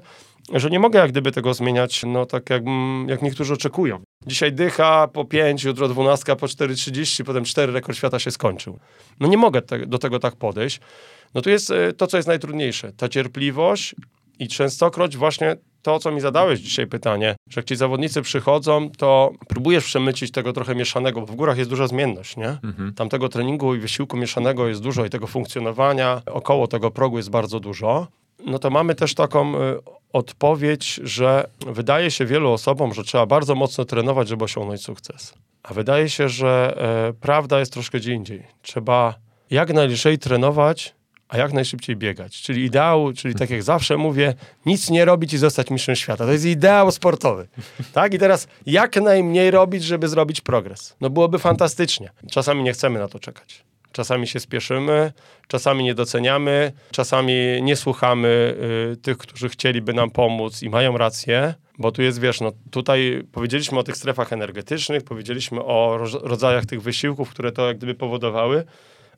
[0.53, 2.63] że nie mogę jak gdyby tego zmieniać, no tak jak,
[3.07, 3.99] jak niektórzy oczekują.
[4.27, 8.79] Dzisiaj dycha po 5, jutro 12, po 4,30, potem 4, rekord świata się skończył.
[9.19, 10.79] No nie mogę te, do tego tak podejść.
[11.33, 12.93] No tu jest e, to, co jest najtrudniejsze.
[12.93, 13.95] Ta cierpliwość
[14.41, 19.31] i częstokroć właśnie to, co mi zadałeś dzisiaj pytanie, że jak ci zawodnicy przychodzą, to
[19.47, 22.57] próbujesz przemycić tego trochę mieszanego, bo w górach jest duża zmienność, nie?
[22.63, 22.93] Mhm.
[22.93, 27.29] Tam tego treningu i wysiłku mieszanego jest dużo i tego funkcjonowania około tego progu jest
[27.29, 28.07] bardzo dużo.
[28.45, 29.77] No to mamy też taką y,
[30.13, 35.33] odpowiedź, że wydaje się wielu osobom, że trzeba bardzo mocno trenować, żeby osiągnąć sukces.
[35.63, 36.77] A wydaje się, że
[37.09, 38.43] y, prawda jest troszkę gdzie indziej.
[38.61, 39.15] Trzeba
[39.49, 40.95] jak najlżej trenować,
[41.31, 42.41] a jak najszybciej biegać.
[42.41, 44.33] Czyli ideał, czyli tak jak zawsze mówię,
[44.65, 46.25] nic nie robić i zostać mistrzem świata.
[46.25, 47.47] To jest ideał sportowy.
[47.93, 48.13] Tak?
[48.13, 50.95] I teraz jak najmniej robić, żeby zrobić progres.
[51.01, 52.09] No byłoby fantastycznie.
[52.31, 53.63] Czasami nie chcemy na to czekać.
[53.91, 55.13] Czasami się spieszymy,
[55.47, 58.55] czasami nie doceniamy, czasami nie słuchamy
[58.93, 63.23] y, tych, którzy chcieliby nam pomóc i mają rację, bo tu jest, wiesz, no tutaj
[63.31, 68.63] powiedzieliśmy o tych strefach energetycznych, powiedzieliśmy o rodzajach tych wysiłków, które to jak gdyby powodowały,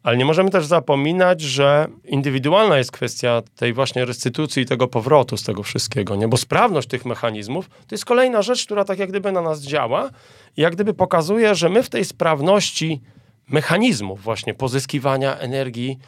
[0.04, 5.38] ale nie możemy też zapominać, że indywidualna jest kwestia tej właśnie restytucji i tego powrotu
[5.38, 6.28] z tego wszystkiego, nie?
[6.28, 10.10] Bo sprawność tych mechanizmów to jest kolejna rzecz, która tak jak gdyby na nas działa
[10.58, 13.02] i jak gdyby pokazuje, że my w tej sprawności
[13.48, 16.00] mechanizmów właśnie pozyskiwania energii,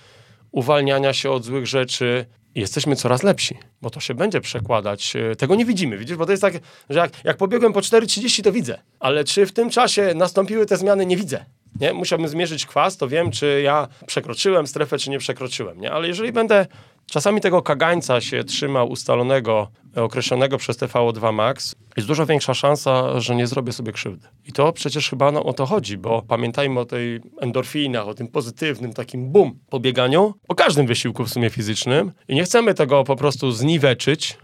[0.51, 2.25] uwalniania się od złych rzeczy,
[2.55, 5.15] jesteśmy coraz lepsi, bo to się będzie przekładać.
[5.15, 6.17] E, tego nie widzimy, widzisz?
[6.17, 6.53] Bo to jest tak,
[6.89, 10.77] że jak, jak pobiegłem po 4.30, to widzę, ale czy w tym czasie nastąpiły te
[10.77, 11.45] zmiany, nie widzę
[11.79, 11.93] nie?
[11.93, 15.91] Musiałbym zmierzyć kwas, to wiem, czy ja przekroczyłem strefę, czy nie przekroczyłem, nie?
[15.91, 16.65] Ale jeżeli będę
[17.05, 23.35] czasami tego kagańca się trzymał ustalonego, określonego przez TV2 Max, jest dużo większa szansa, że
[23.35, 24.27] nie zrobię sobie krzywdy.
[24.45, 28.27] I to przecież chyba no, o to chodzi, bo pamiętajmy o tej endorfinach, o tym
[28.27, 33.03] pozytywnym takim boom po bieganiu, o każdym wysiłku w sumie fizycznym i nie chcemy tego
[33.03, 34.37] po prostu zniweczyć,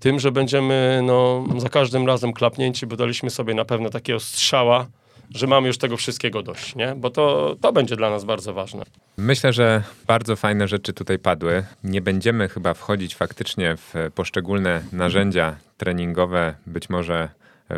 [0.00, 4.86] tym, że będziemy no, za każdym razem klapnięci, bo daliśmy sobie na pewno takiego strzała,
[5.34, 6.94] że mamy już tego wszystkiego dość, nie?
[6.96, 8.82] Bo to, to będzie dla nas bardzo ważne.
[9.16, 11.64] Myślę, że bardzo fajne rzeczy tutaj padły.
[11.84, 17.28] Nie będziemy chyba wchodzić faktycznie w poszczególne narzędzia treningowe, być może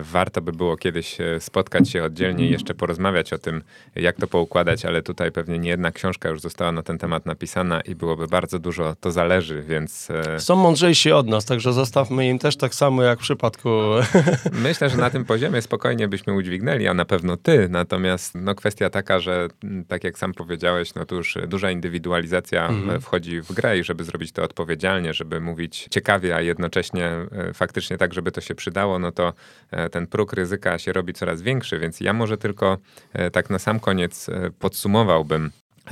[0.02, 3.62] warto by było kiedyś e, spotkać się oddzielnie i jeszcze porozmawiać o tym,
[3.96, 7.80] jak to poukładać, ale tutaj pewnie nie jedna książka już została na ten temat napisana
[7.80, 10.10] i byłoby bardzo dużo, to zależy, więc...
[10.10, 13.70] E, Są mądrzejsi od nas, także zostawmy im też tak samo jak w przypadku...
[14.52, 18.90] Myślę, że na tym poziomie spokojnie byśmy udźwignęli, a na pewno ty, natomiast no kwestia
[18.90, 19.48] taka, że
[19.88, 23.00] tak jak sam powiedziałeś, no to już duża indywidualizacja mhm.
[23.00, 27.98] wchodzi w grę i żeby zrobić to odpowiedzialnie, żeby mówić ciekawie, a jednocześnie e, faktycznie
[27.98, 29.32] tak, żeby to się przydało, no to
[29.88, 32.78] ten próg ryzyka się robi coraz większy, więc ja może tylko
[33.12, 35.50] e, tak na sam koniec e, podsumowałbym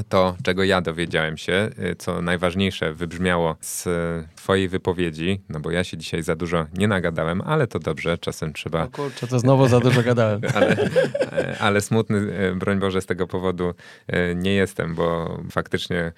[0.09, 3.89] to, czego ja dowiedziałem się, y, co najważniejsze wybrzmiało z
[4.37, 8.53] twojej wypowiedzi, no bo ja się dzisiaj za dużo nie nagadałem, ale to dobrze, czasem
[8.53, 8.83] trzeba...
[8.83, 10.41] O kurczę, to znowu za dużo gadałem.
[10.55, 10.77] ale,
[11.33, 13.75] e, ale smutny, e, broń Boże, z tego powodu
[14.07, 16.13] e, nie jestem, bo faktycznie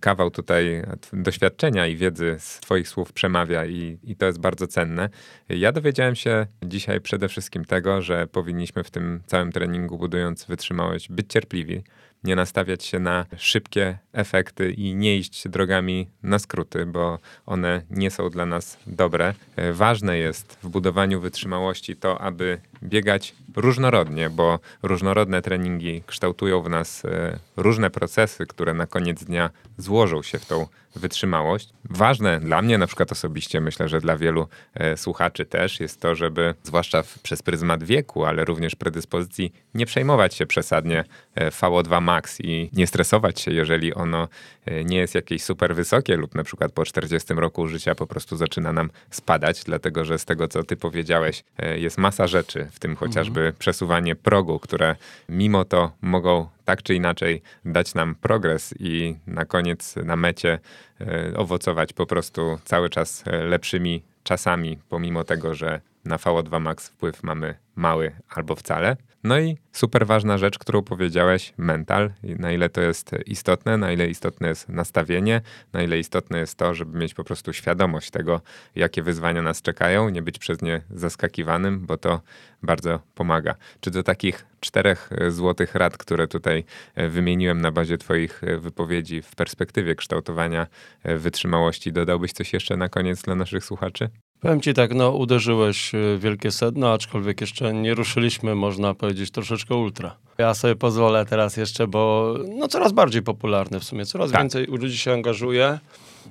[0.00, 5.08] kawał tutaj doświadczenia i wiedzy z twoich słów przemawia i, i to jest bardzo cenne.
[5.48, 11.08] Ja dowiedziałem się dzisiaj przede wszystkim tego, że powinniśmy w tym całym treningu, budując wytrzymałość,
[11.08, 11.82] być cierpliwi,
[12.24, 18.10] nie nastawiać się na szybkie efekty i nie iść drogami na skróty, bo one nie
[18.10, 19.34] są dla nas dobre.
[19.56, 26.68] E, ważne jest w budowaniu wytrzymałości to, aby biegać różnorodnie, bo różnorodne treningi kształtują w
[26.68, 31.68] nas e, różne procesy, które na koniec dnia złożą się w tą wytrzymałość.
[31.84, 36.14] Ważne dla mnie, na przykład osobiście, myślę, że dla wielu e, słuchaczy też, jest to,
[36.14, 42.02] żeby zwłaszcza w, przez pryzmat wieku, ale również predyspozycji, nie przejmować się przesadnie e, VO2
[42.02, 44.28] max i nie stresować się, jeżeli ono
[44.66, 48.36] e, nie jest jakieś super wysokie lub na przykład po 40 roku życia po prostu
[48.36, 52.78] zaczyna nam spadać, dlatego że z tego, co ty powiedziałeś, e, jest masa rzeczy, w
[52.78, 53.56] tym chociażby mhm.
[53.58, 54.96] przesuwanie progu, które
[55.28, 60.58] mimo to mogą tak czy inaczej dać nam progres i na koniec, na mecie
[61.00, 66.88] e, owocować po prostu cały czas e, lepszymi czasami, pomimo tego, że na VO2 max
[66.88, 68.96] wpływ mamy mały albo wcale.
[69.24, 72.12] No i super ważna rzecz, którą powiedziałeś, mental.
[72.22, 75.40] Na ile to jest istotne, na ile istotne jest nastawienie,
[75.72, 78.40] na ile istotne jest to, żeby mieć po prostu świadomość tego,
[78.74, 82.20] jakie wyzwania nas czekają, nie być przez nie zaskakiwanym, bo to
[82.62, 83.54] bardzo pomaga.
[83.80, 86.64] Czy do takich czterech złotych rad, które tutaj
[86.94, 90.66] e, wymieniłem na bazie Twoich e, wypowiedzi w perspektywie kształtowania
[91.02, 94.08] e, wytrzymałości, dodałbyś coś jeszcze na koniec dla naszych słuchaczy?
[94.42, 100.16] Powiem ci tak, no uderzyłeś wielkie sedno, aczkolwiek jeszcze nie ruszyliśmy, można powiedzieć, troszeczkę ultra.
[100.38, 104.40] Ja sobie pozwolę teraz jeszcze, bo no coraz bardziej popularny w sumie, coraz tak.
[104.40, 105.78] więcej ludzi się angażuje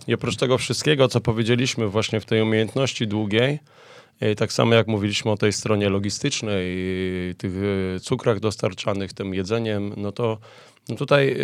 [0.08, 3.60] i oprócz tego wszystkiego, co powiedzieliśmy właśnie w tej umiejętności długiej,
[4.32, 6.76] i tak samo jak mówiliśmy o tej stronie logistycznej,
[7.38, 7.52] tych
[7.96, 10.38] e, cukrach dostarczanych, tym jedzeniem, no to
[10.90, 11.38] no tutaj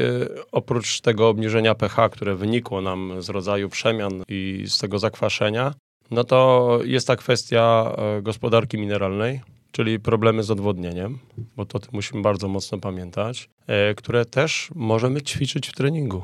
[0.52, 5.74] oprócz tego obniżenia pH, które wynikło nam z rodzaju przemian i z tego zakwaszenia,
[6.12, 9.42] no to jest ta kwestia y, gospodarki mineralnej,
[9.72, 11.20] czyli problemy z odwodnieniem,
[11.56, 13.50] bo to musimy bardzo mocno pamiętać,
[13.92, 16.24] y, które też możemy ćwiczyć w treningu.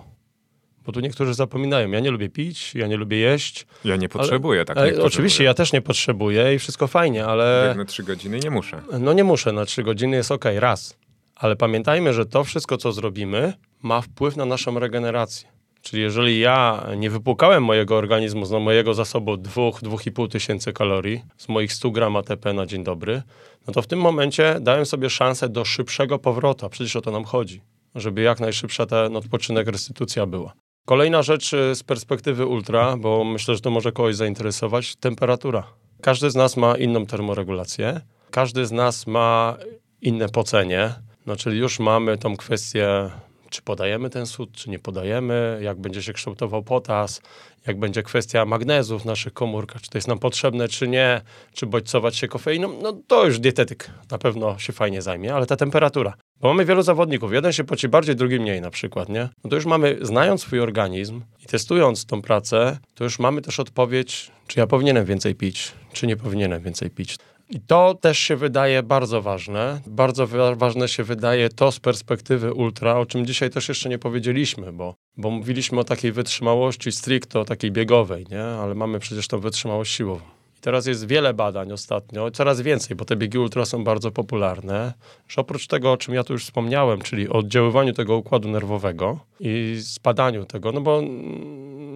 [0.85, 3.65] Bo tu niektórzy zapominają, ja nie lubię pić, ja nie lubię jeść.
[3.85, 5.49] Ja nie potrzebuję, ale, tak ale, Oczywiście, mówią.
[5.49, 7.65] ja też nie potrzebuję i wszystko fajnie, ale...
[7.67, 8.81] Biegnę trzy godziny nie muszę.
[8.99, 10.97] No nie muszę, na trzy godziny jest ok, raz.
[11.35, 15.52] Ale pamiętajmy, że to wszystko, co zrobimy, ma wpływ na naszą regenerację.
[15.83, 21.73] Czyli jeżeli ja nie wypłukałem mojego organizmu z mojego zasobu 2-2,5 tysięcy kalorii, z moich
[21.73, 23.21] 100 gram ATP na dzień dobry,
[23.67, 26.69] no to w tym momencie dałem sobie szansę do szybszego powrotu.
[26.69, 27.61] Przecież o to nam chodzi,
[27.95, 30.53] żeby jak najszybsza ten odpoczynek, restytucja była.
[30.85, 35.63] Kolejna rzecz y, z perspektywy ultra, bo myślę, że to może kogoś zainteresować, temperatura.
[36.01, 39.57] Każdy z nas ma inną termoregulację, każdy z nas ma
[40.01, 40.93] inne pocenie,
[41.25, 43.09] no czyli już mamy tą kwestię,
[43.53, 47.21] czy podajemy ten sód, czy nie podajemy, jak będzie się kształtował potas,
[47.67, 51.21] jak będzie kwestia magnezu w naszych komórkach, czy to jest nam potrzebne, czy nie,
[51.53, 55.55] czy bodźcować się kofeiną, no to już dietetyk na pewno się fajnie zajmie, ale ta
[55.55, 56.13] temperatura.
[56.41, 59.29] Bo mamy wielu zawodników, jeden się poci bardziej, drugi mniej na przykład, nie?
[59.43, 63.59] No to już mamy, znając swój organizm i testując tą pracę, to już mamy też
[63.59, 67.17] odpowiedź, czy ja powinienem więcej pić, czy nie powinienem więcej pić.
[67.49, 69.81] I to też się wydaje bardzo ważne.
[69.87, 74.73] Bardzo ważne się wydaje to z perspektywy ultra, o czym dzisiaj też jeszcze nie powiedzieliśmy,
[74.73, 78.43] bo, bo mówiliśmy o takiej wytrzymałości stricte, takiej biegowej, nie?
[78.43, 80.42] ale mamy przecież tą wytrzymałość siłową.
[80.63, 84.93] Teraz jest wiele badań ostatnio, coraz więcej, bo te biegi ultra są bardzo popularne,
[85.27, 89.79] że oprócz tego, o czym ja tu już wspomniałem, czyli oddziaływaniu tego układu nerwowego i
[89.81, 91.01] spadaniu tego, no bo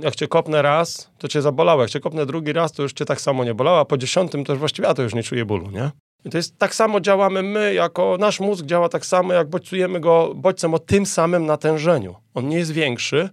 [0.04, 3.06] jak cię kopnę raz, to cię zabolało, jak cię kopnę drugi raz, to już cię
[3.06, 5.46] tak samo nie bolało, a po dziesiątym to już właściwie ja to już nie czuję
[5.46, 5.92] bólu, nie?
[6.26, 10.00] I to jest tak samo działamy my, jako nasz mózg działa tak samo, jak bodźcujemy
[10.00, 12.16] go bodźcem o tym samym natężeniu.
[12.34, 13.30] On nie jest większy,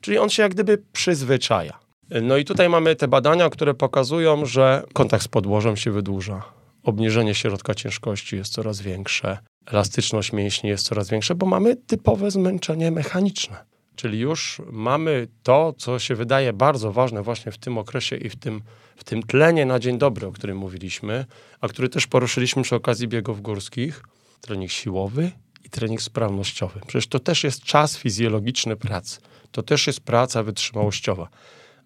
[0.00, 1.85] czyli on się jak gdyby przyzwyczaja.
[2.10, 6.42] No i tutaj mamy te badania, które pokazują, że kontakt z podłożem się wydłuża,
[6.82, 12.90] obniżenie środka ciężkości jest coraz większe, elastyczność mięśni jest coraz większa, bo mamy typowe zmęczenie
[12.90, 13.64] mechaniczne.
[13.96, 18.36] Czyli już mamy to, co się wydaje bardzo ważne właśnie w tym okresie i w
[18.36, 18.62] tym,
[18.96, 21.24] w tym tlenie na dzień dobry, o którym mówiliśmy,
[21.60, 24.02] a który też poruszyliśmy przy okazji biegów górskich.
[24.40, 25.30] Trening siłowy
[25.64, 26.80] i trening sprawnościowy.
[26.86, 29.20] Przecież to też jest czas fizjologiczny pracy.
[29.50, 31.28] To też jest praca wytrzymałościowa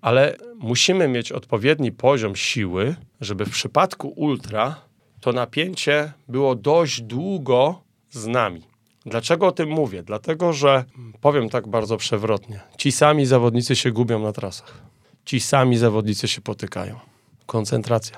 [0.01, 4.77] ale musimy mieć odpowiedni poziom siły, żeby w przypadku ultra
[5.21, 7.81] to napięcie było dość długo
[8.11, 8.63] z nami.
[9.07, 10.03] Dlaczego o tym mówię?
[10.03, 10.85] Dlatego, że
[11.21, 12.61] powiem tak bardzo przewrotnie.
[12.79, 14.83] Ci sami zawodnicy się gubią na trasach.
[15.25, 16.99] Ci sami zawodnicy się potykają.
[17.47, 18.17] Koncentracja.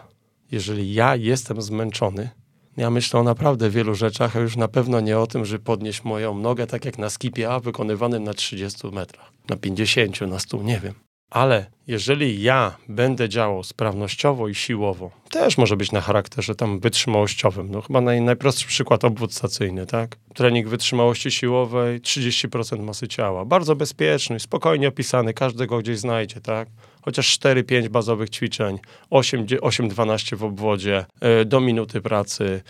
[0.51, 2.31] Jeżeli ja jestem zmęczony,
[2.77, 6.05] ja myślę o naprawdę wielu rzeczach, a już na pewno nie o tym, że podnieść
[6.05, 10.63] moją nogę tak jak na skipie A wykonywanym na 30 metrach, na 50, na 100,
[10.63, 10.95] nie wiem.
[11.33, 17.71] Ale jeżeli ja będę działał sprawnościowo i siłowo, też może być na charakterze tam wytrzymałościowym.
[17.71, 20.17] No chyba naj, najprostszy przykład obwód stacyjny, tak?
[20.35, 23.45] Trening wytrzymałości siłowej, 30% masy ciała.
[23.45, 26.69] Bardzo bezpieczny, spokojnie opisany, każdy go gdzieś znajdzie, tak?
[27.03, 28.79] Chociaż 4-5 bazowych ćwiczeń,
[29.11, 32.63] 8-12 w obwodzie, yy, do minuty pracy,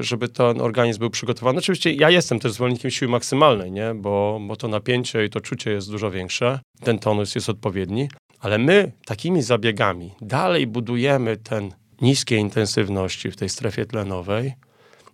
[0.00, 1.58] żeby ten organizm był przygotowany.
[1.58, 3.94] Oczywiście ja jestem też zwolennikiem siły maksymalnej, nie?
[3.94, 8.08] Bo, bo to napięcie i to czucie jest dużo większe, ten tonus jest odpowiedni,
[8.40, 14.52] ale my takimi zabiegami dalej budujemy ten niskiej intensywności w tej strefie tlenowej,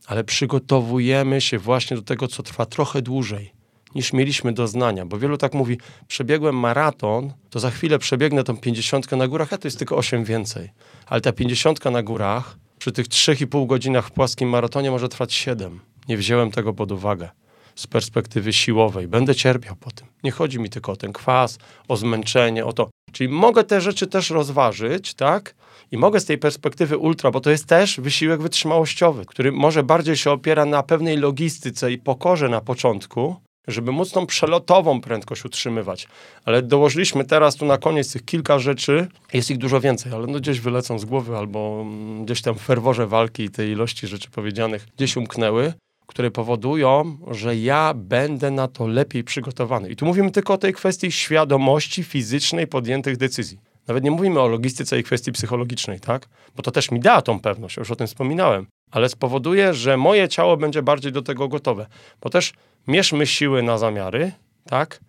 [0.06, 3.54] ale przygotowujemy się właśnie do tego, co trwa trochę dłużej
[3.94, 9.16] niż mieliśmy doznania, bo wielu tak mówi, przebiegłem maraton, to za chwilę przebiegnę tą pięćdziesiątkę
[9.16, 10.70] na górach, a to jest tylko osiem więcej.
[11.06, 15.80] Ale ta pięćdziesiątka na górach przy tych 3,5 godzinach w płaskim maratonie może trwać 7.
[16.08, 17.30] Nie wziąłem tego pod uwagę
[17.74, 19.08] z perspektywy siłowej.
[19.08, 20.06] Będę cierpiał po tym.
[20.24, 21.58] Nie chodzi mi tylko o ten kwas,
[21.88, 22.90] o zmęczenie, o to.
[23.12, 25.54] Czyli mogę te rzeczy też rozważyć, tak?
[25.92, 30.16] I mogę z tej perspektywy ultra, bo to jest też wysiłek wytrzymałościowy, który może bardziej
[30.16, 33.36] się opiera na pewnej logistyce i pokorze na początku,
[33.68, 36.08] żeby móc tą przelotową prędkość utrzymywać.
[36.44, 40.40] Ale dołożyliśmy teraz tu na koniec tych kilka rzeczy, jest ich dużo więcej, ale no
[40.40, 44.30] gdzieś wylecą z głowy albo mm, gdzieś tam w ferworze walki i tej ilości rzeczy
[44.30, 45.72] powiedzianych gdzieś umknęły,
[46.06, 49.90] które powodują, że ja będę na to lepiej przygotowany.
[49.90, 53.58] I tu mówimy tylko o tej kwestii świadomości fizycznej podjętych decyzji.
[53.88, 56.28] Nawet nie mówimy o logistyce i kwestii psychologicznej, tak?
[56.56, 60.28] Bo to też mi da tą pewność, już o tym wspominałem, ale spowoduje, że moje
[60.28, 61.86] ciało będzie bardziej do tego gotowe.
[62.20, 62.52] Bo też
[62.86, 64.32] mierzmy siły na zamiary,
[64.64, 65.00] tak?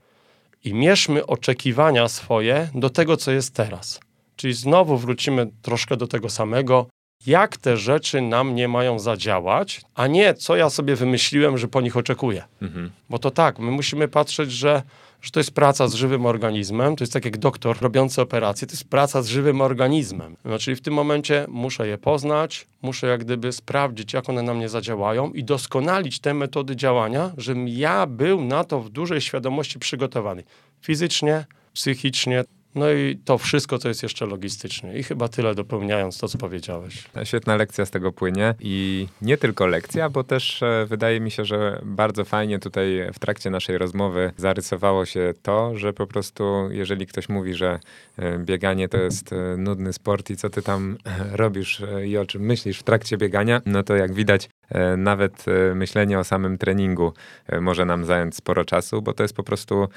[0.64, 4.00] I mierzmy oczekiwania swoje do tego, co jest teraz.
[4.36, 6.88] Czyli znowu wrócimy troszkę do tego samego,
[7.26, 11.82] jak te rzeczy na mnie mają zadziałać, a nie co ja sobie wymyśliłem, że po
[11.82, 12.44] nich oczekuję.
[12.62, 12.92] Mhm.
[13.10, 14.82] Bo to tak, my musimy patrzeć, że
[15.26, 18.74] że to jest praca z żywym organizmem, to jest tak jak doktor robiący operację, to
[18.74, 20.38] jest praca z żywym organizmem.
[20.46, 24.54] No, czyli w tym momencie muszę je poznać, muszę jak gdyby sprawdzić, jak one na
[24.54, 29.80] mnie zadziałają i doskonalić te metody działania, żebym ja był na to w dużej świadomości
[29.80, 30.44] przygotowany.
[30.82, 32.44] Fizycznie, psychicznie,
[32.76, 34.98] no i to wszystko, co jest jeszcze logistyczne.
[34.98, 37.04] I chyba tyle dopełniając to, co powiedziałeś.
[37.24, 38.56] Świetna lekcja z tego płynie.
[38.60, 43.20] I nie tylko lekcja, bo też e, wydaje mi się, że bardzo fajnie tutaj w
[43.20, 47.80] trakcie naszej rozmowy zarysowało się to, że po prostu jeżeli ktoś mówi, że
[48.18, 50.98] e, bieganie to jest e, nudny sport i co ty tam
[51.32, 54.50] robisz i o czym myślisz w trakcie biegania, no to jak widać
[54.98, 57.14] nawet e, myślenie o samym treningu
[57.48, 59.88] e, może nam zająć sporo czasu, bo to jest po prostu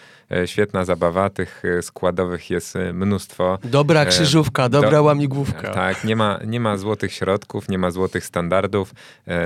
[0.47, 1.31] świetna zabawa.
[1.31, 3.59] Tych składowych jest mnóstwo.
[3.64, 5.75] Dobra krzyżówka, dobra Do, łamigłówka.
[5.75, 8.95] Tak, nie ma, nie ma złotych środków, nie ma złotych standardów.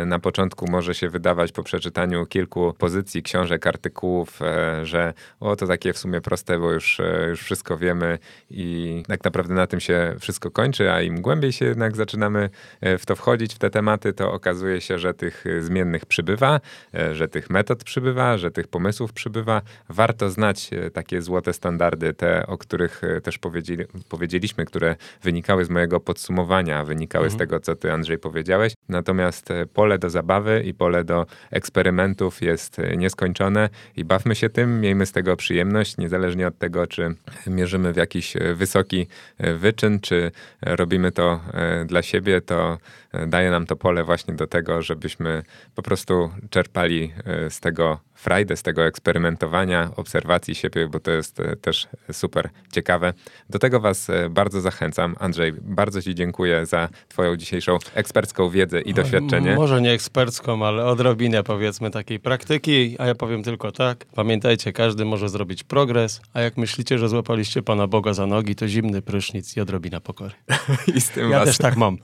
[0.07, 4.41] Na początku może się wydawać po przeczytaniu kilku pozycji, książek, artykułów,
[4.83, 8.18] że o, to takie w sumie proste, bo już, już wszystko wiemy
[8.51, 12.51] i tak naprawdę na tym się wszystko kończy, a im głębiej się jednak zaczynamy
[12.83, 16.61] w to wchodzić, w te tematy, to okazuje się, że tych y, zmiennych przybywa,
[16.95, 19.63] e, że tych metod przybywa, że tych pomysłów przybywa.
[19.89, 25.65] Warto znać e, takie złote standardy, te, o których e, też powiedzieli, powiedzieliśmy, które wynikały
[25.65, 27.39] z mojego podsumowania, wynikały mhm.
[27.39, 28.73] z tego, co ty, Andrzej, powiedziałeś.
[28.89, 35.07] Natomiast pole do zabawy i pole do eksperymentów jest nieskończone i bawmy się tym, miejmy
[35.07, 37.15] z tego przyjemność, niezależnie od tego, czy
[37.47, 39.07] mierzymy w jakiś wysoki
[39.39, 40.31] wyczyn, czy
[40.63, 41.41] robimy to
[41.87, 42.79] dla siebie, to
[43.27, 45.43] daje nam to pole właśnie do tego, żebyśmy
[45.75, 51.41] po prostu czerpali e, z tego frajdę, z tego eksperymentowania, obserwacji siebie, bo to jest
[51.41, 53.12] e, też super ciekawe.
[53.51, 55.16] Do tego Was e, bardzo zachęcam.
[55.18, 59.55] Andrzej, bardzo Ci dziękuję za Twoją dzisiejszą ekspercką wiedzę i doświadczenie.
[59.55, 64.05] Może nie ekspercką, ale odrobinę powiedzmy takiej praktyki, a ja powiem tylko tak.
[64.14, 68.68] Pamiętajcie, każdy może zrobić progres, a jak myślicie, że złapaliście Pana Boga za nogi, to
[68.68, 70.35] zimny prysznic i odrobina pokory.
[70.97, 71.49] I z tym ja was...
[71.49, 71.99] też tak mam.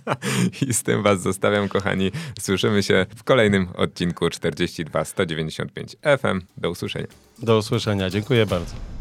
[0.68, 2.10] I z tym Was zostawiam, kochani.
[2.40, 6.40] Słyszymy się w kolejnym odcinku 42 190 95 FM.
[6.56, 7.06] Do usłyszenia.
[7.38, 8.10] Do usłyszenia.
[8.10, 8.99] Dziękuję bardzo.